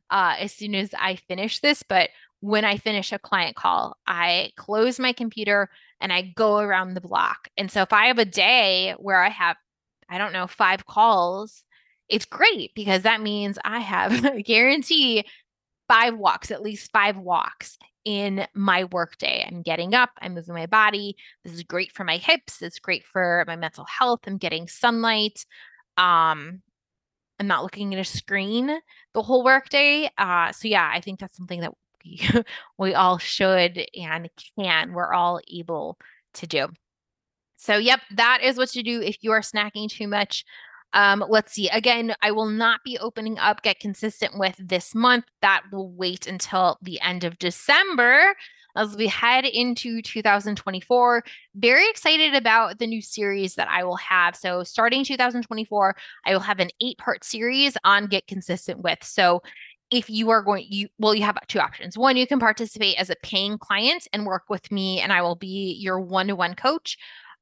uh, 0.10 0.36
as 0.40 0.54
soon 0.54 0.76
as 0.76 0.92
I 0.98 1.16
finish 1.16 1.60
this. 1.60 1.84
But 1.84 2.10
when 2.42 2.64
I 2.64 2.78
finish 2.78 3.12
a 3.12 3.20
client 3.20 3.56
call, 3.56 3.98
I 4.08 4.52
close 4.56 5.00
my 5.00 5.12
computer 5.12 5.70
and 6.00 6.14
I 6.14 6.22
go 6.22 6.60
around 6.60 6.94
the 6.94 7.02
block. 7.02 7.50
And 7.58 7.70
so 7.70 7.82
if 7.82 7.92
I 7.92 8.06
have 8.06 8.20
a 8.20 8.26
day 8.26 8.96
where 8.98 9.22
I 9.22 9.30
have, 9.30 9.58
I 10.10 10.18
don't 10.18 10.32
know, 10.32 10.48
five 10.48 10.86
calls, 10.86 11.64
it's 12.08 12.26
great 12.26 12.72
because 12.74 13.04
that 13.04 13.22
means 13.22 13.60
I 13.66 13.80
have 13.80 14.24
a 14.26 14.42
guarantee 14.42 15.26
five 15.90 16.16
walks, 16.16 16.52
at 16.52 16.62
least 16.62 16.92
five 16.94 17.18
walks 17.18 17.78
in 18.06 18.48
my 18.54 18.86
workday. 18.86 19.46
I'm 19.48 19.62
getting 19.62 19.94
up, 19.94 20.10
I'm 20.22 20.34
moving 20.34 20.56
my 20.56 20.66
body. 20.66 21.16
This 21.44 21.54
is 21.54 21.64
great 21.64 21.92
for 21.92 22.04
my 22.04 22.18
hips. 22.18 22.62
It's 22.62 22.80
great 22.80 23.04
for 23.06 23.44
my 23.48 23.56
mental 23.56 23.86
health. 23.86 24.22
I'm 24.26 24.38
getting 24.38 24.68
sunlight. 24.68 25.46
Um, 25.98 26.62
I'm 27.40 27.48
not 27.48 27.64
looking 27.64 27.94
at 27.94 28.00
a 28.00 28.04
screen 28.04 28.80
the 29.14 29.22
whole 29.22 29.44
workday. 29.44 30.10
Uh, 30.18 30.52
so 30.52 30.68
yeah, 30.68 30.90
I 30.94 31.02
think 31.02 31.20
that's 31.20 31.38
something 31.38 31.62
that 31.62 31.74
we, 32.04 32.22
we 32.78 32.94
all 32.94 33.18
should 33.18 33.86
and 33.96 34.30
can. 34.58 34.94
We're 34.94 35.14
all 35.14 35.40
able 35.52 35.98
to 36.36 36.48
do. 36.48 36.68
So, 37.56 37.78
yep, 37.78 38.00
that 38.16 38.40
is 38.42 38.58
what 38.58 38.70
to 38.70 38.84
do 38.84 39.02
if 39.02 39.18
you 39.22 39.32
are 39.32 39.42
snacking 39.42 39.90
too 39.90 40.08
much. 40.08 40.46
Um, 40.94 41.24
let's 41.30 41.54
see. 41.54 41.70
Again, 41.70 42.16
I 42.22 42.32
will 42.32 42.48
not 42.48 42.82
be 42.84 42.98
opening 42.98 43.38
up 43.38 43.62
Get 43.62 43.80
Consistent 43.80 44.38
with 44.38 44.56
this 44.60 44.96
month. 44.96 45.26
That 45.42 45.64
will 45.72 45.92
wait 45.92 46.28
until 46.28 46.78
the 46.82 47.00
end 47.02 47.24
of 47.24 47.38
December 47.38 48.34
as 48.76 48.96
we 48.96 49.08
head 49.08 49.46
into 49.46 50.02
2024. 50.02 51.24
Very 51.56 51.90
excited 51.90 52.34
about 52.34 52.80
the 52.80 52.88
new 52.88 53.02
series 53.02 53.56
that 53.56 53.68
I 53.70 53.84
will 53.84 53.98
have. 53.98 54.36
So, 54.36 54.64
starting 54.64 55.04
2024, 55.04 55.96
I 56.26 56.34
will 56.34 56.40
have 56.40 56.60
an 56.60 56.70
eight 56.82 56.98
part 56.98 57.24
series 57.24 57.78
on 57.84 58.08
Get 58.08 58.28
Consistent 58.28 58.82
with. 58.82 59.04
So, 59.04 59.42
if 59.92 60.08
you 60.08 60.30
are 60.30 60.44
going 60.44 60.66
you 60.70 60.88
well 61.00 61.16
you 61.16 61.24
have 61.24 61.36
two 61.48 61.60
options 61.60 61.98
one 61.98 62.16
you 62.16 62.28
can 62.28 62.38
participate 62.38 62.96
as 63.00 63.10
a 63.10 63.16
paying 63.24 63.58
client 63.58 64.08
and 64.14 64.24
work 64.24 64.44
with 64.48 64.72
me 64.72 65.00
and 65.00 65.12
i 65.12 65.20
will 65.20 65.34
be 65.34 65.76
your 65.80 66.00
one-to-one 66.00 66.54
coach 66.54 66.96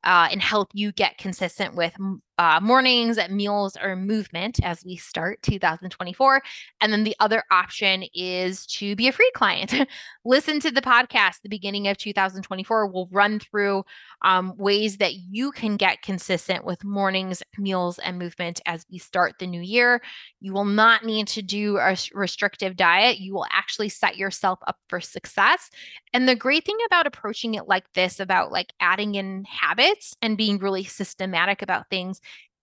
uh, 0.05 0.29
and 0.31 0.41
help 0.41 0.69
you 0.73 0.93
get 0.93 1.17
consistent 1.17 1.75
with 1.75 1.93
uh, 2.37 2.59
mornings, 2.61 3.17
meals, 3.29 3.75
or 3.81 3.95
movement 3.95 4.59
as 4.63 4.83
we 4.85 4.95
start 4.95 5.41
2024. 5.41 6.41
And 6.81 6.93
then 6.93 7.03
the 7.03 7.15
other 7.19 7.43
option 7.51 8.03
is 8.13 8.65
to 8.67 8.95
be 8.95 9.07
a 9.07 9.11
free 9.11 9.31
client. 9.33 9.73
Listen 10.25 10.59
to 10.59 10.71
the 10.71 10.81
podcast, 10.81 11.41
the 11.41 11.49
beginning 11.49 11.87
of 11.87 11.97
2024. 11.97 12.87
We'll 12.87 13.09
run 13.11 13.39
through 13.39 13.83
um, 14.23 14.53
ways 14.57 14.97
that 14.97 15.15
you 15.15 15.51
can 15.51 15.77
get 15.77 16.01
consistent 16.01 16.65
with 16.65 16.83
mornings, 16.83 17.41
meals, 17.57 17.97
and 17.99 18.19
movement 18.19 18.61
as 18.65 18.85
we 18.91 18.97
start 18.97 19.35
the 19.39 19.47
new 19.47 19.61
year. 19.61 20.01
You 20.39 20.53
will 20.53 20.65
not 20.65 21.05
need 21.05 21.27
to 21.29 21.41
do 21.41 21.77
a 21.77 21.95
restrictive 22.13 22.75
diet. 22.75 23.19
You 23.19 23.33
will 23.33 23.45
actually 23.51 23.89
set 23.89 24.17
yourself 24.17 24.59
up 24.67 24.77
for 24.89 24.99
success. 24.99 25.69
And 26.13 26.27
the 26.27 26.35
great 26.35 26.65
thing 26.65 26.77
about 26.85 27.07
approaching 27.07 27.55
it 27.55 27.67
like 27.67 27.91
this, 27.93 28.19
about 28.19 28.51
like 28.51 28.73
adding 28.79 29.15
in 29.15 29.45
habits 29.45 30.15
and 30.21 30.37
being 30.37 30.57
really 30.57 30.83
systematic 30.83 31.61
about 31.61 31.89
things, 31.89 32.21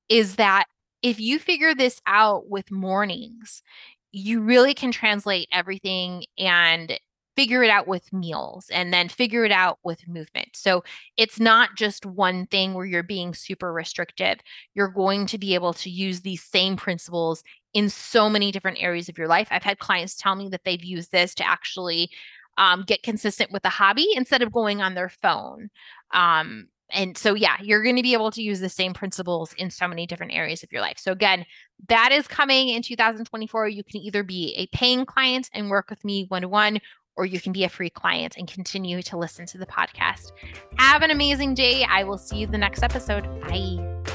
is 0.08 0.36
that 0.36 0.66
if 1.02 1.20
you 1.20 1.38
figure 1.38 1.74
this 1.74 2.00
out 2.06 2.48
with 2.48 2.70
mornings, 2.70 3.62
you 4.12 4.40
really 4.40 4.74
can 4.74 4.92
translate 4.92 5.48
everything 5.52 6.24
and 6.38 6.98
figure 7.36 7.64
it 7.64 7.70
out 7.70 7.88
with 7.88 8.12
meals 8.12 8.66
and 8.70 8.92
then 8.92 9.08
figure 9.08 9.44
it 9.44 9.50
out 9.50 9.78
with 9.82 10.06
movement. 10.06 10.48
So 10.54 10.84
it's 11.16 11.40
not 11.40 11.74
just 11.76 12.06
one 12.06 12.46
thing 12.46 12.74
where 12.74 12.86
you're 12.86 13.02
being 13.02 13.34
super 13.34 13.72
restrictive. 13.72 14.38
You're 14.74 14.88
going 14.88 15.26
to 15.26 15.38
be 15.38 15.54
able 15.54 15.72
to 15.74 15.90
use 15.90 16.20
these 16.20 16.42
same 16.42 16.76
principles 16.76 17.42
in 17.72 17.90
so 17.90 18.30
many 18.30 18.52
different 18.52 18.80
areas 18.80 19.08
of 19.08 19.18
your 19.18 19.26
life. 19.26 19.48
I've 19.50 19.64
had 19.64 19.80
clients 19.80 20.14
tell 20.14 20.36
me 20.36 20.48
that 20.50 20.60
they've 20.64 20.84
used 20.84 21.10
this 21.10 21.34
to 21.36 21.46
actually 21.46 22.08
um, 22.56 22.84
get 22.86 23.02
consistent 23.02 23.50
with 23.50 23.64
a 23.64 23.70
hobby 23.70 24.06
instead 24.14 24.42
of 24.42 24.52
going 24.52 24.80
on 24.80 24.94
their 24.94 25.08
phone. 25.08 25.70
Um, 26.12 26.68
and 26.90 27.16
so, 27.16 27.34
yeah, 27.34 27.56
you're 27.60 27.82
going 27.82 27.96
to 27.96 28.02
be 28.02 28.12
able 28.12 28.30
to 28.30 28.42
use 28.42 28.60
the 28.60 28.68
same 28.68 28.92
principles 28.92 29.52
in 29.54 29.70
so 29.70 29.88
many 29.88 30.06
different 30.06 30.32
areas 30.32 30.62
of 30.62 30.70
your 30.70 30.80
life. 30.80 30.98
So, 30.98 31.12
again, 31.12 31.46
that 31.88 32.12
is 32.12 32.28
coming 32.28 32.68
in 32.68 32.82
2024. 32.82 33.68
You 33.68 33.82
can 33.82 34.00
either 34.00 34.22
be 34.22 34.54
a 34.56 34.66
paying 34.76 35.06
client 35.06 35.50
and 35.52 35.70
work 35.70 35.90
with 35.90 36.04
me 36.04 36.26
one 36.28 36.42
to 36.42 36.48
one, 36.48 36.80
or 37.16 37.26
you 37.26 37.40
can 37.40 37.52
be 37.52 37.64
a 37.64 37.68
free 37.68 37.90
client 37.90 38.36
and 38.36 38.46
continue 38.46 39.02
to 39.02 39.16
listen 39.16 39.46
to 39.46 39.58
the 39.58 39.66
podcast. 39.66 40.32
Have 40.78 41.02
an 41.02 41.10
amazing 41.10 41.54
day. 41.54 41.84
I 41.84 42.04
will 42.04 42.18
see 42.18 42.38
you 42.38 42.46
the 42.46 42.58
next 42.58 42.82
episode. 42.82 43.24
Bye. 43.42 44.13